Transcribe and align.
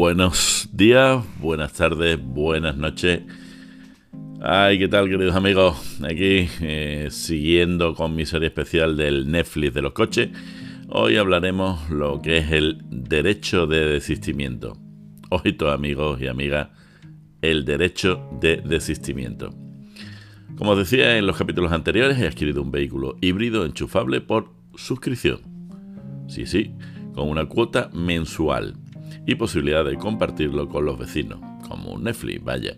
buenos 0.00 0.66
días, 0.72 1.22
buenas 1.42 1.74
tardes, 1.74 2.18
buenas 2.18 2.74
noches. 2.74 3.20
Ay, 4.40 4.78
¿qué 4.78 4.88
tal, 4.88 5.10
queridos 5.10 5.36
amigos? 5.36 6.00
Aquí, 6.02 6.48
eh, 6.62 7.08
siguiendo 7.10 7.94
con 7.94 8.16
mi 8.16 8.24
serie 8.24 8.48
especial 8.48 8.96
del 8.96 9.30
Netflix 9.30 9.74
de 9.74 9.82
los 9.82 9.92
coches, 9.92 10.30
hoy 10.88 11.18
hablaremos 11.18 11.90
lo 11.90 12.22
que 12.22 12.38
es 12.38 12.50
el 12.50 12.78
derecho 12.88 13.66
de 13.66 13.84
desistimiento. 13.88 14.78
Ojito, 15.28 15.70
amigos 15.70 16.18
y 16.22 16.28
amigas, 16.28 16.68
el 17.42 17.66
derecho 17.66 18.26
de 18.40 18.56
desistimiento. 18.56 19.50
Como 20.56 20.70
os 20.70 20.78
decía 20.78 21.18
en 21.18 21.26
los 21.26 21.36
capítulos 21.36 21.72
anteriores, 21.72 22.18
he 22.18 22.26
adquirido 22.26 22.62
un 22.62 22.70
vehículo 22.70 23.18
híbrido 23.20 23.66
enchufable 23.66 24.22
por 24.22 24.48
suscripción. 24.76 25.40
Sí, 26.26 26.46
sí, 26.46 26.72
con 27.12 27.28
una 27.28 27.44
cuota 27.44 27.90
mensual 27.92 28.79
y 29.30 29.36
posibilidad 29.36 29.84
de 29.84 29.96
compartirlo 29.96 30.68
con 30.68 30.84
los 30.84 30.98
vecinos, 30.98 31.38
como 31.68 31.96
Netflix, 31.96 32.42
vaya. 32.42 32.76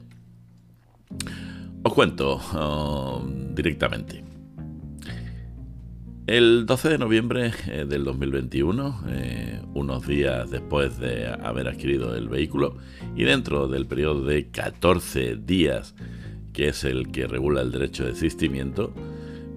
Os 1.82 1.94
cuento 1.94 2.42
um, 2.52 3.54
directamente. 3.54 4.22
El 6.26 6.66
12 6.66 6.90
de 6.90 6.98
noviembre 6.98 7.52
eh, 7.68 7.86
del 7.88 8.04
2021, 8.04 9.04
eh, 9.08 9.62
unos 9.72 10.06
días 10.06 10.50
después 10.50 10.98
de 10.98 11.26
haber 11.26 11.68
adquirido 11.68 12.14
el 12.14 12.28
vehículo 12.28 12.76
y 13.16 13.24
dentro 13.24 13.66
del 13.66 13.86
periodo 13.86 14.22
de 14.22 14.50
14 14.50 15.36
días, 15.36 15.94
que 16.52 16.68
es 16.68 16.84
el 16.84 17.10
que 17.12 17.26
regula 17.26 17.62
el 17.62 17.72
derecho 17.72 18.04
de 18.04 18.10
desistimiento, 18.10 18.92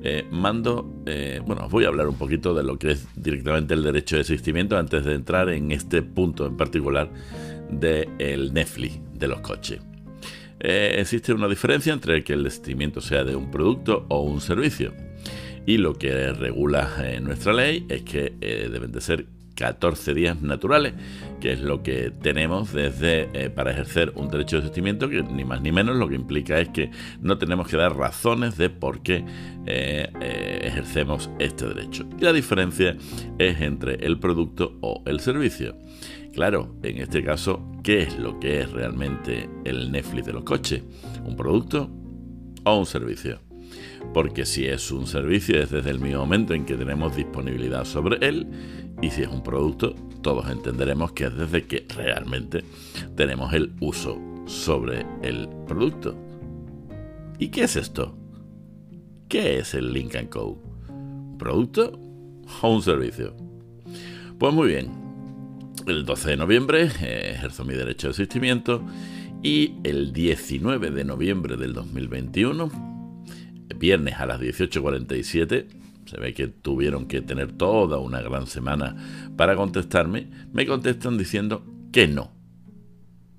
eh, 0.08 0.24
mando, 0.30 1.02
eh, 1.08 1.42
bueno, 1.44 1.66
os 1.66 1.72
voy 1.72 1.86
a 1.86 1.88
hablar 1.88 2.08
un 2.08 2.16
poquito 2.16 2.54
de 2.54 2.62
lo 2.62 2.78
que 2.78 2.92
es 2.92 3.08
directamente 3.16 3.74
el 3.74 3.82
derecho 3.82 4.16
de 4.16 4.20
desistimiento 4.22 4.78
antes 4.78 5.04
de 5.04 5.16
entrar 5.16 5.50
en 5.50 5.72
este 5.72 6.04
punto 6.04 6.46
en 6.46 6.56
particular 6.56 7.10
del 7.72 8.54
Netflix 8.54 9.00
de 9.16 9.28
los 9.28 9.40
coches. 9.42 9.82
Eh, 10.60 10.98
existe 11.00 11.34
una 11.34 11.48
diferencia 11.48 11.92
entre 11.92 12.24
que 12.24 12.34
el 12.34 12.44
desistimiento 12.44 13.02
sea 13.02 13.24
de 13.24 13.36
un 13.36 13.50
producto 13.50 14.06
o 14.10 14.22
un 14.22 14.42
servicio. 14.42 14.94
Y 15.66 15.78
lo 15.78 15.96
que 15.96 16.32
regula 16.34 16.88
nuestra 17.24 17.54
ley 17.54 17.88
es 17.90 18.04
que 18.04 18.36
deben 18.40 18.92
de 18.92 19.02
ser 19.02 19.26
14 19.56 20.14
días 20.14 20.42
naturales, 20.42 20.94
que 21.40 21.54
es 21.54 21.60
lo 21.60 21.82
que 21.82 22.12
tenemos 22.12 22.74
desde 22.74 23.30
eh, 23.34 23.50
para 23.50 23.72
ejercer 23.72 24.12
un 24.16 24.30
derecho 24.30 24.58
de 24.58 24.64
desistimiento, 24.64 25.10
que 25.10 25.24
ni 25.24 25.44
más 25.44 25.62
ni 25.62 25.72
menos 25.72 25.96
lo 25.96 26.08
que 26.08 26.16
implica 26.16 26.60
es 26.60 26.70
que 26.70 26.92
no 27.22 27.38
tenemos 27.38 27.68
que 27.68 27.78
dar 27.78 27.96
razones 27.96 28.58
de 28.58 28.70
por 28.70 29.02
qué 29.02 29.24
eh, 29.66 30.10
eh, 30.22 30.62
ejercemos 30.64 31.30
este 31.40 31.68
derecho. 31.68 32.06
Y 32.20 32.24
la 32.24 32.34
diferencia 32.34 32.96
es 33.40 33.62
entre 33.62 33.96
el 34.06 34.20
producto 34.20 34.78
o 34.82 35.02
el 35.06 35.20
servicio. 35.20 35.76
Claro, 36.34 36.76
en 36.84 36.98
este 36.98 37.24
caso, 37.24 37.72
¿qué 37.82 38.02
es 38.02 38.20
lo 38.20 38.40
que 38.40 38.60
es 38.60 38.72
realmente 38.72 39.50
el 39.64 39.92
Netflix 39.92 40.26
de 40.26 40.34
los 40.34 40.44
coches? 40.44 40.84
¿Un 41.24 41.38
producto 41.38 41.90
o 42.66 42.78
un 42.78 42.86
servicio? 42.86 43.40
Porque 44.14 44.46
si 44.46 44.66
es 44.66 44.92
un 44.92 45.08
servicio 45.08 45.60
es 45.62 45.72
desde 45.72 45.90
el 45.90 46.00
mismo 46.00 46.20
momento 46.20 46.54
en 46.54 46.66
que 46.66 46.76
tenemos 46.76 47.16
disponibilidad 47.16 47.86
sobre 47.86 48.26
él 48.26 48.48
y 49.02 49.10
si 49.10 49.24
es 49.24 49.28
un 49.28 49.44
producto, 49.44 49.96
todos 50.22 50.50
entenderemos 50.50 51.12
que 51.12 51.26
es 51.26 51.36
desde 51.36 51.66
que 51.66 51.86
realmente 51.96 52.64
tenemos 53.16 53.54
el 53.54 53.74
uso 53.80 54.20
sobre 54.46 55.06
el 55.22 55.50
producto. 55.68 56.16
¿Y 57.38 57.50
qué 57.50 57.64
es 57.64 57.76
esto? 57.76 58.18
¿Qué 59.28 59.60
es 59.60 59.74
el 59.74 59.92
Link 59.92 60.16
Co? 60.30 60.62
¿Un 60.88 61.38
producto 61.38 62.00
o 62.62 62.74
un 62.74 62.82
servicio? 62.82 63.36
Pues 64.40 64.54
muy 64.54 64.70
bien, 64.70 64.92
el 65.88 66.06
12 66.06 66.32
de 66.32 66.38
noviembre 66.38 66.90
eh, 67.02 67.34
ejerzo 67.36 67.66
mi 67.66 67.74
derecho 67.74 68.08
de 68.08 68.12
asistimiento 68.12 68.84
y 69.44 69.76
el 69.84 70.14
19 70.14 70.92
de 70.92 71.04
noviembre 71.04 71.58
del 71.58 71.74
2021, 71.74 72.95
viernes 73.78 74.16
a 74.16 74.26
las 74.26 74.40
18.47, 74.40 75.68
se 76.06 76.20
ve 76.20 76.34
que 76.34 76.48
tuvieron 76.48 77.08
que 77.08 77.22
tener 77.22 77.52
toda 77.52 77.98
una 77.98 78.22
gran 78.22 78.48
semana 78.48 78.96
para 79.36 79.56
contestarme, 79.56 80.30
me 80.54 80.66
contestan 80.66 81.18
diciendo 81.18 81.66
que 81.92 82.08
no, 82.08 82.32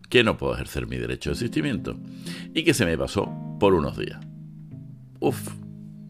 que 0.09 0.25
no 0.25 0.37
puedo 0.37 0.55
ejercer 0.55 0.87
mi 0.87 0.97
derecho 0.97 1.31
de 1.31 1.37
asistimiento 1.37 1.97
y 2.55 2.65
que 2.65 2.75
se 2.75 2.87
me 2.87 2.99
pasó 2.99 3.31
por 3.61 3.75
unos 3.75 3.97
días. 3.97 4.21
Uf, 5.21 5.49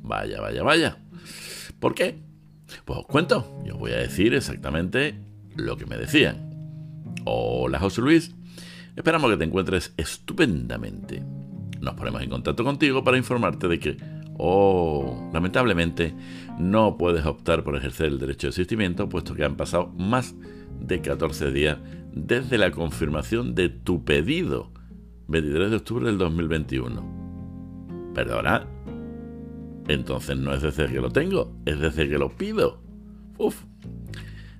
vaya, 0.03 0.41
vaya, 0.41 0.63
vaya. 0.63 0.99
¿Por 1.79 1.95
qué? 1.95 2.19
Pues 2.85 3.01
os 3.01 3.07
cuento, 3.07 3.61
y 3.65 3.71
os 3.71 3.79
voy 3.79 3.93
a 3.93 3.99
decir 3.99 4.35
exactamente 4.35 5.15
lo 5.55 5.77
que 5.77 5.87
me 5.87 5.97
decían. 5.97 6.51
Hola 7.25 7.79
José 7.79 8.01
Luis, 8.01 8.35
esperamos 8.95 9.31
que 9.31 9.37
te 9.37 9.45
encuentres 9.45 9.93
estupendamente. 9.97 11.23
Nos 11.81 11.95
ponemos 11.95 12.23
en 12.23 12.31
contacto 12.31 12.65
contigo 12.65 13.05
para 13.05 13.17
informarte 13.17 13.69
de 13.69 13.79
que 13.79 13.97
o, 14.39 15.31
lamentablemente, 15.33 16.15
no 16.59 16.97
puedes 16.99 17.25
optar 17.25 17.65
por 17.65 17.77
ejercer 17.77 18.07
el 18.09 18.19
derecho 18.19 18.49
de 18.49 18.51
asistimiento, 18.51 19.09
puesto 19.09 19.35
que 19.35 19.45
han 19.45 19.57
pasado 19.57 19.89
más 19.97 20.35
de 20.81 21.01
14 21.01 21.53
días 21.53 21.79
desde 22.13 22.59
la 22.59 22.71
confirmación 22.71 23.55
de 23.55 23.69
tu 23.69 24.05
pedido, 24.05 24.73
23 25.29 25.71
de 25.71 25.77
octubre 25.77 26.07
del 26.07 26.19
2021. 26.19 28.13
¿Perdona? 28.15 28.67
Entonces 29.89 30.37
no 30.37 30.53
es 30.53 30.63
desde 30.63 30.87
que 30.87 31.01
lo 31.01 31.11
tengo, 31.11 31.57
es 31.65 31.79
desde 31.79 32.09
que 32.09 32.19
lo 32.19 32.31
pido. 32.37 32.83
Uf. 33.39 33.63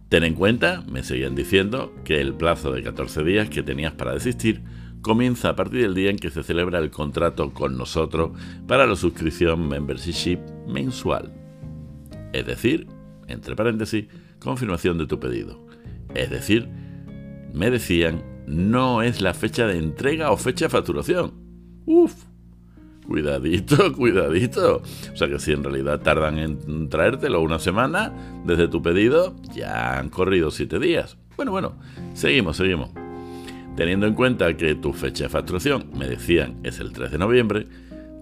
Ten 0.09 0.23
en 0.23 0.35
cuenta, 0.35 0.85
me 0.89 1.03
seguían 1.03 1.35
diciendo, 1.35 1.93
que 2.05 2.21
el 2.21 2.35
plazo 2.35 2.73
de 2.73 2.83
14 2.83 3.25
días 3.25 3.51
que 3.51 3.63
tenías 3.63 3.93
para 3.93 4.15
desistir 4.15 4.63
comienza 5.07 5.51
a 5.51 5.55
partir 5.55 5.83
del 5.83 5.95
día 5.95 6.11
en 6.11 6.19
que 6.19 6.31
se 6.31 6.43
celebra 6.43 6.81
el 6.81 6.91
contrato 6.91 7.55
con 7.55 7.79
nosotros 7.79 8.33
para 8.67 8.89
la 8.89 8.97
suscripción 8.97 9.69
membership 9.69 10.41
mensual. 10.67 11.33
Es 12.33 12.45
decir, 12.45 12.89
entre 13.29 13.55
paréntesis, 13.55 14.07
confirmación 14.41 14.99
de 14.99 15.07
tu 15.07 15.21
pedido. 15.21 15.65
Es 16.13 16.29
decir, 16.29 16.69
me 17.55 17.71
decían, 17.71 18.25
no 18.49 19.01
es 19.01 19.21
la 19.21 19.33
fecha 19.33 19.69
de 19.69 19.79
entrega 19.79 20.33
o 20.33 20.37
fecha 20.37 20.65
de 20.65 20.71
facturación. 20.71 21.35
Uf, 21.85 22.25
cuidadito, 23.07 23.93
cuidadito. 23.97 24.83
O 25.13 25.17
sea 25.17 25.29
que 25.29 25.39
si 25.39 25.53
en 25.53 25.63
realidad 25.63 26.01
tardan 26.01 26.39
en 26.39 26.89
traértelo 26.89 27.43
una 27.43 27.61
semana 27.61 28.13
desde 28.45 28.67
tu 28.67 28.83
pedido, 28.83 29.37
ya 29.55 30.01
han 30.01 30.09
corrido 30.09 30.51
siete 30.51 30.81
días. 30.81 31.17
Bueno, 31.37 31.53
bueno, 31.53 31.77
seguimos, 32.13 32.57
seguimos. 32.57 33.06
Teniendo 33.77 34.07
en 34.07 34.15
cuenta 34.15 34.57
que 34.57 34.75
tu 34.75 34.93
fecha 34.93 35.25
de 35.25 35.29
facturación, 35.29 35.91
me 35.95 36.09
decían, 36.09 36.57
es 36.63 36.81
el 36.81 36.93
3 36.93 37.13
de 37.13 37.19
noviembre, 37.19 37.67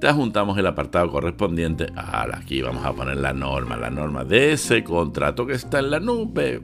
te 0.01 0.09
adjuntamos 0.09 0.59
el 0.59 0.67
apartado 0.67 1.11
correspondiente. 1.11 1.87
Aquí 1.97 2.61
vamos 2.61 2.85
a 2.85 2.93
poner 2.93 3.17
la 3.17 3.33
norma, 3.33 3.77
la 3.77 3.89
norma 3.89 4.25
de 4.25 4.53
ese 4.53 4.83
contrato 4.83 5.47
que 5.47 5.55
está 5.55 5.79
en 5.79 5.91
la 5.91 6.01
nube. 6.01 6.61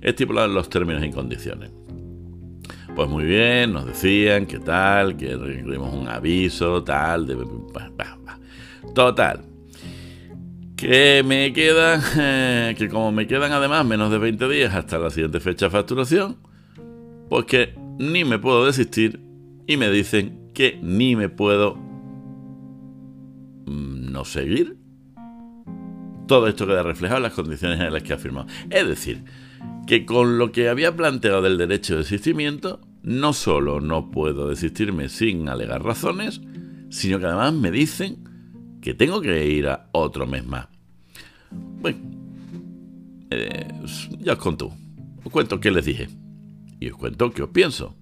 Estipulado 0.00 0.46
en 0.46 0.54
los 0.54 0.70
términos 0.70 1.04
y 1.04 1.10
condiciones. 1.10 1.70
Pues 2.94 3.08
muy 3.08 3.24
bien, 3.24 3.72
nos 3.72 3.86
decían 3.86 4.46
que 4.46 4.58
tal, 4.58 5.16
que 5.16 5.36
recibimos 5.36 5.92
un 5.92 6.08
aviso, 6.08 6.84
tal, 6.84 7.26
de... 7.26 7.36
Total. 8.94 9.40
Que 10.76 11.22
me 11.24 11.52
quedan, 11.52 12.00
que 12.76 12.88
como 12.88 13.12
me 13.12 13.26
quedan 13.26 13.52
además 13.52 13.84
menos 13.86 14.10
de 14.10 14.18
20 14.18 14.48
días 14.48 14.74
hasta 14.74 14.98
la 14.98 15.10
siguiente 15.10 15.40
fecha 15.40 15.66
de 15.66 15.70
facturación, 15.70 16.36
pues 17.32 17.46
que 17.46 17.74
ni 17.98 18.26
me 18.26 18.38
puedo 18.38 18.66
desistir 18.66 19.18
y 19.66 19.78
me 19.78 19.88
dicen 19.88 20.50
que 20.52 20.78
ni 20.82 21.16
me 21.16 21.30
puedo 21.30 21.76
mm, 23.64 24.12
no 24.12 24.26
seguir. 24.26 24.76
Todo 26.28 26.46
esto 26.46 26.66
queda 26.66 26.82
reflejado 26.82 27.16
en 27.16 27.22
las 27.22 27.32
condiciones 27.32 27.80
en 27.80 27.90
las 27.90 28.02
que 28.02 28.12
ha 28.12 28.18
firmado. 28.18 28.48
Es 28.68 28.86
decir, 28.86 29.24
que 29.86 30.04
con 30.04 30.36
lo 30.36 30.52
que 30.52 30.68
había 30.68 30.94
planteado 30.94 31.40
del 31.40 31.56
derecho 31.56 31.94
de 31.94 32.00
desistimiento, 32.00 32.82
no 33.02 33.32
solo 33.32 33.80
no 33.80 34.10
puedo 34.10 34.50
desistirme 34.50 35.08
sin 35.08 35.48
alegar 35.48 35.82
razones, 35.82 36.42
sino 36.90 37.18
que 37.18 37.24
además 37.24 37.54
me 37.54 37.70
dicen 37.70 38.28
que 38.82 38.92
tengo 38.92 39.22
que 39.22 39.46
ir 39.46 39.68
a 39.68 39.88
otro 39.92 40.26
mes 40.26 40.44
más. 40.44 40.68
Bueno, 41.50 41.98
eh, 43.30 43.68
ya 44.20 44.34
os 44.34 44.38
conto. 44.38 44.70
Os 45.24 45.32
cuento 45.32 45.58
qué 45.60 45.70
les 45.70 45.86
dije 45.86 46.08
y 46.82 46.90
os 46.90 46.96
cuento 46.96 47.30
qué 47.30 47.42
os 47.42 47.50
pienso. 47.50 47.96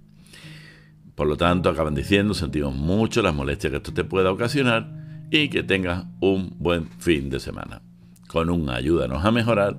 Por 1.14 1.26
lo 1.26 1.36
tanto, 1.36 1.68
acaban 1.68 1.94
diciendo, 1.94 2.32
sentimos 2.34 2.74
mucho 2.74 3.22
las 3.22 3.34
molestias 3.34 3.70
que 3.70 3.76
esto 3.76 3.92
te 3.92 4.04
pueda 4.04 4.32
ocasionar 4.32 4.90
y 5.30 5.48
que 5.48 5.62
tengas 5.62 6.06
un 6.20 6.56
buen 6.58 6.88
fin 6.98 7.28
de 7.28 7.40
semana. 7.40 7.82
Con 8.26 8.48
un 8.48 8.70
ayúdanos 8.70 9.24
a 9.24 9.30
mejorar 9.30 9.76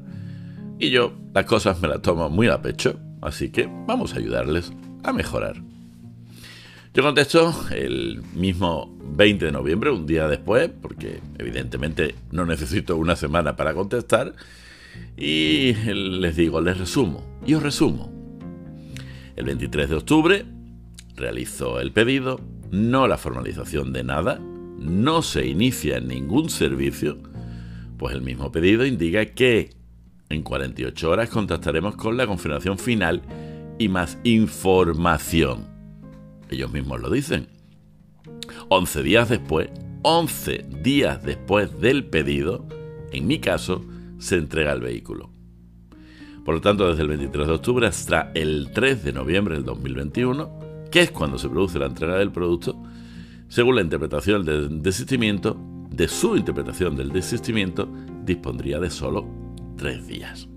y 0.77 0.89
yo 0.89 1.13
las 1.33 1.45
cosas 1.45 1.81
me 1.81 1.87
las 1.87 2.01
tomo 2.01 2.29
muy 2.29 2.47
a 2.47 2.61
pecho, 2.61 2.99
así 3.21 3.49
que 3.49 3.69
vamos 3.87 4.13
a 4.13 4.17
ayudarles 4.17 4.71
a 5.03 5.13
mejorar. 5.13 5.61
Yo 6.93 7.03
contesto 7.03 7.55
el 7.71 8.21
mismo 8.35 8.97
20 9.15 9.45
de 9.45 9.51
noviembre, 9.51 9.91
un 9.91 10.05
día 10.05 10.27
después, 10.27 10.69
porque 10.81 11.21
evidentemente 11.37 12.15
no 12.31 12.45
necesito 12.45 12.97
una 12.97 13.15
semana 13.15 13.55
para 13.55 13.73
contestar, 13.73 14.33
y 15.15 15.73
les 15.73 16.35
digo, 16.35 16.59
les 16.59 16.77
resumo, 16.77 17.23
y 17.45 17.53
os 17.53 17.63
resumo. 17.63 18.10
El 19.41 19.47
23 19.47 19.89
de 19.89 19.95
octubre 19.95 20.45
realizó 21.15 21.79
el 21.79 21.91
pedido, 21.91 22.39
no 22.69 23.07
la 23.07 23.17
formalización 23.17 23.91
de 23.91 24.03
nada, 24.03 24.37
no 24.37 25.23
se 25.23 25.47
inicia 25.47 25.99
ningún 25.99 26.51
servicio, 26.51 27.17
pues 27.97 28.13
el 28.13 28.21
mismo 28.21 28.51
pedido 28.51 28.85
indica 28.85 29.25
que 29.25 29.71
en 30.29 30.43
48 30.43 31.09
horas 31.09 31.29
contactaremos 31.31 31.95
con 31.95 32.17
la 32.17 32.27
confirmación 32.27 32.77
final 32.77 33.23
y 33.79 33.89
más 33.89 34.19
información. 34.23 35.65
Ellos 36.51 36.71
mismos 36.71 37.01
lo 37.01 37.09
dicen. 37.09 37.47
11 38.69 39.01
días 39.01 39.27
después, 39.27 39.71
11 40.03 40.67
días 40.83 41.23
después 41.23 41.81
del 41.81 42.05
pedido, 42.05 42.67
en 43.11 43.25
mi 43.25 43.39
caso, 43.39 43.83
se 44.19 44.35
entrega 44.35 44.71
el 44.73 44.81
vehículo. 44.81 45.30
Por 46.45 46.55
lo 46.55 46.61
tanto, 46.61 46.89
desde 46.89 47.03
el 47.03 47.09
23 47.09 47.47
de 47.47 47.53
octubre 47.53 47.87
hasta 47.87 48.31
el 48.33 48.69
3 48.73 49.03
de 49.03 49.13
noviembre 49.13 49.55
del 49.55 49.63
2021, 49.63 50.49
que 50.89 51.01
es 51.01 51.11
cuando 51.11 51.37
se 51.37 51.49
produce 51.49 51.79
la 51.79 51.85
entrega 51.85 52.17
del 52.17 52.31
producto, 52.31 52.81
según 53.47 53.75
la 53.75 53.81
interpretación 53.81 54.43
del 54.45 54.81
desistimiento, 54.81 55.57
de 55.89 56.07
su 56.07 56.35
interpretación 56.35 56.95
del 56.95 57.09
desistimiento, 57.09 57.87
dispondría 58.23 58.79
de 58.79 58.89
solo 58.89 59.27
tres 59.77 60.07
días. 60.07 60.47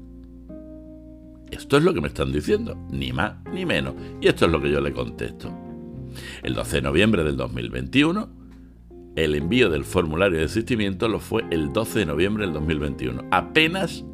Esto 1.51 1.77
es 1.77 1.85
lo 1.85 1.93
que 1.93 2.01
me 2.01 2.09
están 2.09 2.33
diciendo, 2.33 2.77
ni 2.91 3.13
más 3.13 3.35
ni 3.53 3.65
menos. 3.67 3.95
Y 4.21 4.29
esto 4.29 4.47
es 4.47 4.53
lo 4.53 4.61
que 4.61 4.71
yo 4.71 4.81
le 4.81 4.93
contesto. 4.93 5.53
El 6.43 6.55
12 6.55 6.77
de 6.77 6.83
noviembre 6.83 7.25
del 7.25 7.37
2021, 7.37 8.29
el 9.17 9.35
envío 9.35 9.71
del 9.71 9.85
formulario 9.85 10.39
de 10.39 10.45
desistimiento 10.45 11.09
lo 11.09 11.21
fue 11.21 11.45
el 11.51 11.73
12 11.73 12.01
de 12.01 12.07
noviembre 12.07 12.45
del 12.45 12.55
2021, 12.55 13.25
apenas 13.31 14.05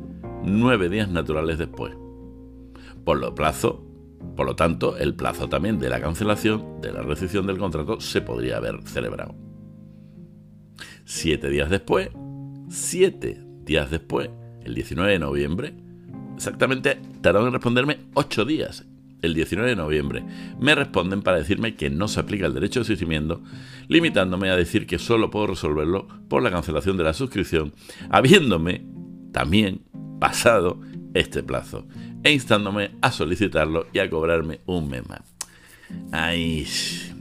nueve 0.45 0.89
días 0.89 1.09
naturales 1.09 1.59
después. 1.59 1.95
Por 3.05 3.19
lo 3.19 3.35
plazo, 3.35 3.85
por 4.37 4.47
lo 4.47 4.57
tanto, 4.57 4.97
el 4.97 5.15
plazo 5.15 5.49
también 5.49 5.79
de 5.79 5.89
la 5.89 6.01
cancelación 6.01 6.81
de 6.81 6.93
la 6.93 7.03
rescisión 7.03 7.47
del 7.47 7.59
contrato 7.59 8.01
se 8.01 8.21
podría 8.21 8.59
haber 8.59 8.83
celebrado. 8.83 9.35
Siete 11.05 11.49
días 11.51 11.71
después, 11.71 12.11
siete 12.69 13.43
días 13.65 13.91
después, 13.91 14.31
el 14.63 14.75
19 14.75 15.13
de 15.13 15.19
noviembre, 15.19 15.75
exactamente 16.37 16.99
tardaron 17.21 17.49
en 17.49 17.55
responderme 17.55 17.99
ocho 18.15 18.45
días. 18.45 18.87
El 19.23 19.35
19 19.35 19.71
de 19.71 19.77
noviembre 19.77 20.25
me 20.59 20.75
responden 20.75 21.21
para 21.21 21.37
decirme 21.37 21.75
que 21.75 21.91
no 21.91 22.09
se 22.09 22.21
aplica 22.21 22.47
el 22.47 22.55
derecho 22.55 22.81
de 22.81 22.85
asistimiento, 22.85 23.43
limitándome 23.89 24.49
a 24.49 24.57
decir 24.57 24.87
que 24.87 24.99
solo 24.99 25.31
puedo 25.31 25.49
resolverlo 25.49 26.09
por 26.29 26.43
la 26.43 26.51
cancelación 26.51 26.97
de 26.97 27.05
la 27.05 27.13
suscripción, 27.13 27.75
habiéndome 28.09 28.87
también 29.33 29.83
pasado 30.21 30.81
este 31.15 31.43
plazo 31.43 31.87
e 32.23 32.33
instándome 32.33 32.93
a 33.01 33.11
solicitarlo 33.11 33.87
y 33.93 33.99
a 33.99 34.09
cobrarme 34.09 34.61
un 34.67 34.89
mes. 34.89 35.03
Ay, 36.13 36.67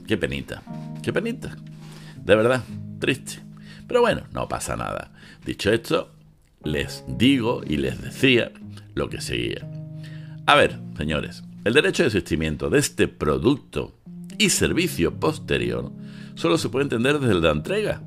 qué 0.06 0.16
penita, 0.16 0.62
qué 1.02 1.12
penita. 1.12 1.56
De 2.16 2.36
verdad, 2.36 2.62
triste. 2.98 3.40
Pero 3.88 4.02
bueno, 4.02 4.22
no 4.32 4.48
pasa 4.48 4.76
nada. 4.76 5.12
Dicho 5.44 5.72
esto, 5.72 6.12
les 6.62 7.04
digo 7.08 7.62
y 7.66 7.78
les 7.78 8.00
decía 8.00 8.52
lo 8.94 9.08
que 9.08 9.20
seguía. 9.20 9.66
A 10.46 10.54
ver, 10.54 10.78
señores, 10.96 11.42
el 11.64 11.74
derecho 11.74 12.02
de 12.02 12.08
asistimiento 12.08 12.70
de 12.70 12.78
este 12.78 13.08
producto 13.08 13.96
y 14.38 14.50
servicio 14.50 15.18
posterior 15.18 15.92
solo 16.34 16.58
se 16.58 16.68
puede 16.68 16.84
entender 16.84 17.18
desde 17.18 17.40
la 17.40 17.50
entrega. 17.50 18.02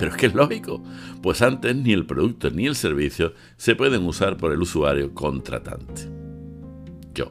Pero 0.00 0.12
es 0.12 0.16
que 0.16 0.26
es 0.26 0.34
lógico, 0.34 0.82
pues 1.22 1.42
antes 1.42 1.76
ni 1.76 1.92
el 1.92 2.06
producto 2.06 2.48
ni 2.50 2.66
el 2.66 2.74
servicio 2.74 3.34
se 3.58 3.76
pueden 3.76 4.02
usar 4.06 4.38
por 4.38 4.50
el 4.50 4.62
usuario 4.62 5.12
contratante. 5.12 6.10
Yo. 7.12 7.30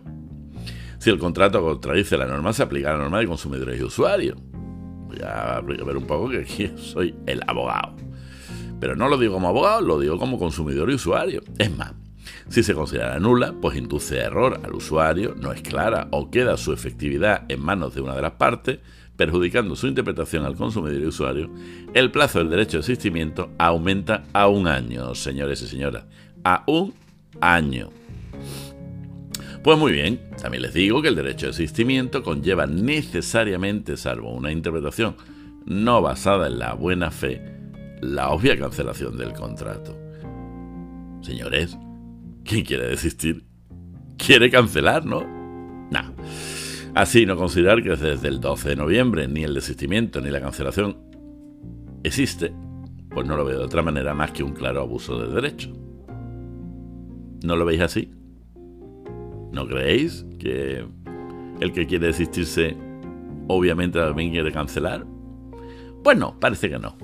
Si 1.00 1.10
el 1.10 1.18
contrato 1.18 1.64
contradice 1.64 2.16
la 2.16 2.28
norma, 2.28 2.54
se 2.54 2.62
aplica 2.62 2.92
la 2.92 3.00
norma 3.00 3.18
de 3.18 3.26
consumidores 3.26 3.80
y 3.80 3.84
usuarios. 3.84 4.38
Voy 4.54 5.18
a 5.24 5.60
ver 5.62 5.98
un 5.98 6.06
poco 6.06 6.30
que 6.30 6.42
aquí 6.42 6.72
soy 6.78 7.16
el 7.26 7.42
abogado. 7.48 7.96
Pero 8.80 8.96
no 8.96 9.10
lo 9.10 9.18
digo 9.18 9.34
como 9.34 9.48
abogado, 9.48 9.82
lo 9.82 10.00
digo 10.00 10.20
como 10.20 10.38
consumidor 10.38 10.92
y 10.92 10.94
usuario. 10.94 11.42
Es 11.58 11.76
más, 11.76 11.94
si 12.50 12.62
se 12.62 12.76
considera 12.76 13.20
nula, 13.20 13.56
pues 13.60 13.80
induce 13.80 14.20
error 14.20 14.62
al 14.64 14.76
usuario, 14.76 15.34
no 15.36 15.54
es 15.54 15.64
clara 15.64 16.08
o 16.12 16.30
queda 16.30 16.56
su 16.56 16.72
efectividad 16.72 17.46
en 17.50 17.62
manos 17.62 17.96
de 17.96 18.02
una 18.02 18.14
de 18.14 18.22
las 18.22 18.34
partes, 18.34 18.78
perjudicando 19.20 19.76
su 19.76 19.86
interpretación 19.86 20.46
al 20.46 20.56
consumidor 20.56 21.02
y 21.02 21.06
usuario, 21.06 21.50
el 21.94 22.10
plazo 22.10 22.40
del 22.40 22.50
derecho 22.50 22.78
de 22.78 22.84
asistimiento 22.84 23.52
aumenta 23.58 24.24
a 24.32 24.48
un 24.48 24.66
año, 24.66 25.14
señores 25.14 25.62
y 25.62 25.68
señoras. 25.68 26.06
A 26.46 26.64
un 26.68 26.94
año. 27.42 27.90
Pues 29.62 29.78
muy 29.78 29.92
bien, 29.92 30.22
también 30.42 30.64
les 30.64 30.74
digo 30.74 31.02
que 31.02 31.10
el 31.10 31.18
derecho 31.18 31.48
de 31.48 31.52
asistimiento 31.52 32.24
conlleva 32.24 32.66
necesariamente, 32.66 33.98
salvo 33.98 34.32
una 34.32 34.54
interpretación 34.54 35.18
no 35.66 36.02
basada 36.02 36.48
en 36.48 36.58
la 36.58 36.74
buena 36.74 37.12
fe, 37.12 37.42
la 38.00 38.30
obvia 38.30 38.58
cancelación 38.58 39.18
del 39.18 39.34
contrato. 39.34 40.00
Señores, 41.20 41.78
¿quién 42.46 42.64
quiere 42.64 42.88
desistir? 42.88 43.44
Quiere 44.18 44.50
cancelar, 44.50 45.06
¿no? 45.06 45.39
Así, 46.96 47.26
no 47.26 47.36
considerar 47.36 47.84
que 47.84 47.90
desde 47.90 48.28
el 48.28 48.40
12 48.40 48.70
de 48.70 48.76
noviembre 48.76 49.28
ni 49.28 49.44
el 49.44 49.54
desistimiento 49.54 50.22
ni 50.22 50.30
la 50.30 50.42
cancelación 50.42 50.98
existe, 52.04 52.52
pues 53.10 53.28
no 53.28 53.38
lo 53.38 53.46
veo 53.46 53.60
de 53.60 53.66
otra 53.66 53.82
manera 53.82 54.14
más 54.14 54.32
que 54.32 54.44
un 54.44 54.54
claro 54.54 54.82
abuso 54.82 55.20
de 55.20 55.34
derecho. 55.34 55.72
¿No 57.44 57.56
lo 57.56 57.66
veis 57.66 57.82
así? 57.82 58.12
¿No 59.52 59.68
creéis 59.68 60.26
que 60.40 60.86
el 61.60 61.74
que 61.74 61.88
quiere 61.88 62.08
desistirse 62.08 62.76
obviamente 63.48 64.00
también 64.00 64.32
quiere 64.32 64.52
cancelar? 64.52 65.06
Bueno, 66.04 66.38
parece 66.40 66.70
que 66.70 66.80
no. 66.80 66.98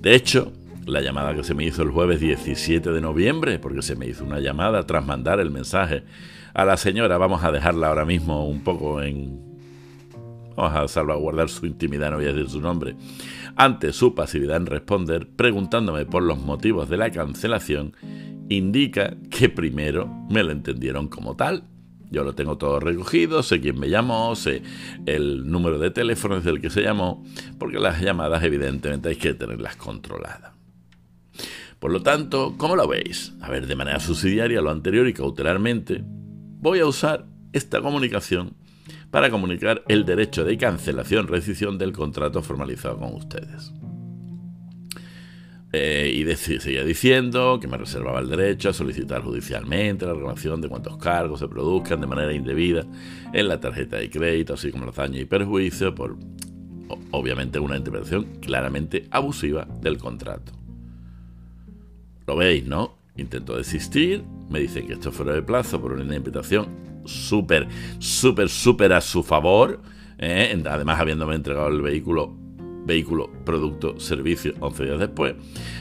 De 0.00 0.14
hecho, 0.14 0.52
la 0.86 1.00
llamada 1.00 1.34
que 1.34 1.44
se 1.44 1.54
me 1.54 1.64
hizo 1.64 1.82
el 1.82 1.90
jueves 1.90 2.20
17 2.20 2.90
de 2.90 3.00
noviembre, 3.00 3.58
porque 3.58 3.82
se 3.82 3.94
me 3.94 4.06
hizo 4.06 4.24
una 4.24 4.40
llamada 4.40 4.84
tras 4.86 5.06
mandar 5.06 5.40
el 5.40 5.50
mensaje 5.50 6.04
a 6.54 6.64
la 6.64 6.76
señora, 6.76 7.18
vamos 7.18 7.44
a 7.44 7.52
dejarla 7.52 7.88
ahora 7.88 8.04
mismo 8.04 8.46
un 8.46 8.62
poco 8.62 9.02
en... 9.02 9.52
Vamos 10.56 10.76
a 10.76 10.88
salvaguardar 10.88 11.48
su 11.48 11.64
intimidad, 11.64 12.10
no 12.10 12.16
voy 12.16 12.26
a 12.26 12.32
decir 12.32 12.50
su 12.50 12.60
nombre. 12.60 12.94
Ante 13.56 13.92
su 13.92 14.14
pasividad 14.14 14.58
en 14.58 14.66
responder, 14.66 15.28
preguntándome 15.28 16.04
por 16.04 16.22
los 16.22 16.38
motivos 16.38 16.90
de 16.90 16.98
la 16.98 17.10
cancelación, 17.10 17.96
indica 18.48 19.16
que 19.30 19.48
primero 19.48 20.08
me 20.28 20.42
lo 20.42 20.52
entendieron 20.52 21.08
como 21.08 21.36
tal 21.36 21.64
yo 22.12 22.24
lo 22.24 22.34
tengo 22.34 22.58
todo 22.58 22.78
recogido, 22.78 23.42
sé 23.42 23.58
quién 23.62 23.80
me 23.80 23.88
llamó, 23.88 24.36
sé 24.36 24.62
el 25.06 25.50
número 25.50 25.78
de 25.78 25.90
teléfono 25.90 26.36
desde 26.36 26.50
el 26.50 26.60
que 26.60 26.68
se 26.68 26.82
llamó, 26.82 27.24
porque 27.58 27.78
las 27.78 28.02
llamadas 28.02 28.44
evidentemente 28.44 29.08
hay 29.08 29.16
que 29.16 29.32
tenerlas 29.32 29.76
controladas. 29.76 30.52
Por 31.78 31.90
lo 31.90 32.02
tanto, 32.02 32.54
¿cómo 32.58 32.76
lo 32.76 32.86
veis? 32.86 33.32
A 33.40 33.48
ver, 33.48 33.66
de 33.66 33.74
manera 33.74 33.98
subsidiaria 33.98 34.60
lo 34.60 34.70
anterior 34.70 35.08
y 35.08 35.14
cautelarmente, 35.14 36.04
voy 36.62 36.78
a 36.78 36.86
usar 36.86 37.26
esta 37.52 37.82
comunicación 37.82 38.54
para 39.10 39.30
comunicar 39.30 39.82
el 39.88 40.06
derecho 40.06 40.44
de 40.44 40.56
cancelación-rescisión 40.56 41.76
del 41.76 41.92
contrato 41.92 42.42
formalizado 42.42 42.98
con 42.98 43.14
ustedes. 43.14 43.72
Eh, 45.74 46.12
y 46.14 46.36
seguía 46.36 46.84
diciendo 46.84 47.58
que 47.60 47.66
me 47.66 47.78
reservaba 47.78 48.20
el 48.20 48.28
derecho 48.28 48.68
a 48.68 48.72
solicitar 48.74 49.22
judicialmente 49.22 50.04
la 50.04 50.12
reclamación 50.12 50.60
de 50.60 50.68
cuantos 50.68 50.98
cargos 50.98 51.40
se 51.40 51.48
produzcan 51.48 52.00
de 52.00 52.06
manera 52.06 52.32
indebida 52.32 52.84
en 53.32 53.48
la 53.48 53.58
tarjeta 53.58 53.96
de 53.96 54.10
crédito, 54.10 54.54
así 54.54 54.70
como 54.70 54.84
los 54.84 54.94
daños 54.94 55.22
y 55.22 55.24
perjuicios 55.24 55.94
por, 55.94 56.16
obviamente, 57.10 57.58
una 57.58 57.76
interpretación 57.76 58.24
claramente 58.40 59.08
abusiva 59.10 59.66
del 59.80 59.98
contrato. 59.98 60.52
Lo 62.26 62.36
veis, 62.36 62.66
¿no? 62.66 63.01
Intento 63.16 63.56
desistir, 63.56 64.24
me 64.48 64.60
dicen 64.60 64.86
que 64.86 64.94
esto 64.94 65.12
fuera 65.12 65.34
de 65.34 65.42
plazo 65.42 65.80
por 65.80 65.92
una 65.92 66.02
interpretación 66.02 67.02
súper, 67.04 67.68
súper, 67.98 68.48
súper 68.48 68.92
a 68.92 69.00
su 69.00 69.22
favor, 69.22 69.80
¿eh? 70.18 70.62
además 70.66 71.00
habiéndome 71.00 71.34
entregado 71.34 71.68
el 71.68 71.82
vehículo 71.82 72.42
vehículo, 72.84 73.30
producto, 73.44 73.98
servicio 74.00 74.54
11 74.60 74.84
días 74.84 74.98
después, 74.98 75.34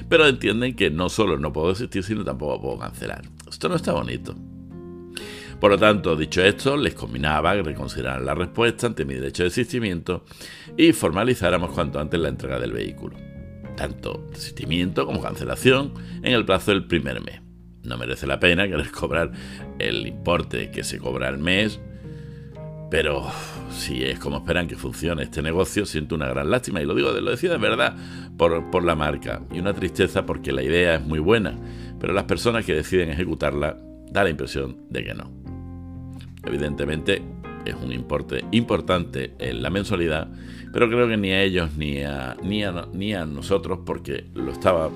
pero 0.08 0.28
entienden 0.28 0.76
que 0.76 0.90
no 0.90 1.10
solo 1.10 1.38
no 1.38 1.52
puedo 1.52 1.70
desistir, 1.70 2.04
sino 2.04 2.24
tampoco 2.24 2.62
puedo 2.62 2.80
cancelar. 2.80 3.24
Esto 3.50 3.70
no 3.70 3.76
está 3.76 3.94
bonito. 3.94 4.36
Por 5.60 5.72
lo 5.72 5.78
tanto, 5.78 6.16
dicho 6.16 6.44
esto, 6.44 6.76
les 6.76 6.96
combinaba 6.96 7.54
que 7.54 7.64
reconsideraran 7.64 8.26
la 8.26 8.34
respuesta 8.34 8.88
ante 8.88 9.06
mi 9.06 9.14
derecho 9.14 9.44
de 9.44 9.50
desistimiento 9.50 10.26
y 10.76 10.92
formalizáramos 10.92 11.72
cuanto 11.72 12.00
antes 12.00 12.20
la 12.20 12.30
entrega 12.30 12.60
del 12.60 12.72
vehículo. 12.72 13.31
Tanto 13.82 14.28
desistimiento 14.32 15.08
como 15.08 15.24
cancelación 15.24 15.94
en 16.22 16.34
el 16.34 16.46
plazo 16.46 16.70
del 16.70 16.86
primer 16.86 17.20
mes. 17.20 17.42
No 17.82 17.98
merece 17.98 18.28
la 18.28 18.40
pena 18.40 18.68
querer 18.68 18.92
cobrar 19.00 19.32
el 19.80 20.06
importe 20.06 20.70
que 20.70 20.84
se 20.84 21.00
cobra 21.00 21.28
al 21.30 21.40
mes 21.40 21.80
pero 22.92 23.26
si 23.72 24.04
es 24.04 24.20
como 24.20 24.40
esperan 24.40 24.68
que 24.68 24.76
funcione 24.76 25.24
este 25.24 25.42
negocio, 25.42 25.86
siento 25.86 26.14
una 26.14 26.28
gran 26.28 26.52
lástima. 26.52 26.82
Y 26.82 26.86
lo 26.86 26.94
digo, 26.94 27.12
lo 27.14 27.32
decía 27.32 27.50
de 27.50 27.58
verdad 27.58 27.96
por, 28.38 28.70
por 28.70 28.84
la 28.84 28.96
marca. 28.96 29.42
Y 29.50 29.60
una 29.60 29.74
tristeza 29.74 30.26
porque 30.26 30.52
la 30.52 30.62
idea 30.62 30.96
es 30.96 31.02
muy 31.02 31.20
buena. 31.20 31.58
Pero 32.02 32.12
las 32.12 32.26
personas 32.26 32.66
que 32.66 32.76
deciden 32.76 33.10
ejecutarla 33.10 33.78
da 34.12 34.26
la 34.26 34.30
impresión 34.30 34.76
de 34.90 35.06
que 35.06 35.14
no. 35.14 35.32
Evidentemente, 36.44 37.24
es 37.66 37.76
un 37.76 37.92
importe 37.92 38.44
importante 38.52 39.34
en 39.40 39.62
la 39.62 39.70
mensualidad, 39.70 40.30
pero 40.74 40.90
creo 40.90 41.08
que 41.08 41.18
ni 41.18 41.32
a 41.32 41.42
ellos 41.44 41.76
ni 41.78 42.02
a, 42.02 42.38
ni 42.44 42.64
a, 42.64 42.88
ni 42.94 43.14
a 43.14 43.26
nosotros, 43.26 43.80
porque 43.86 44.26
lo 44.34 44.52
estaba 44.52 44.90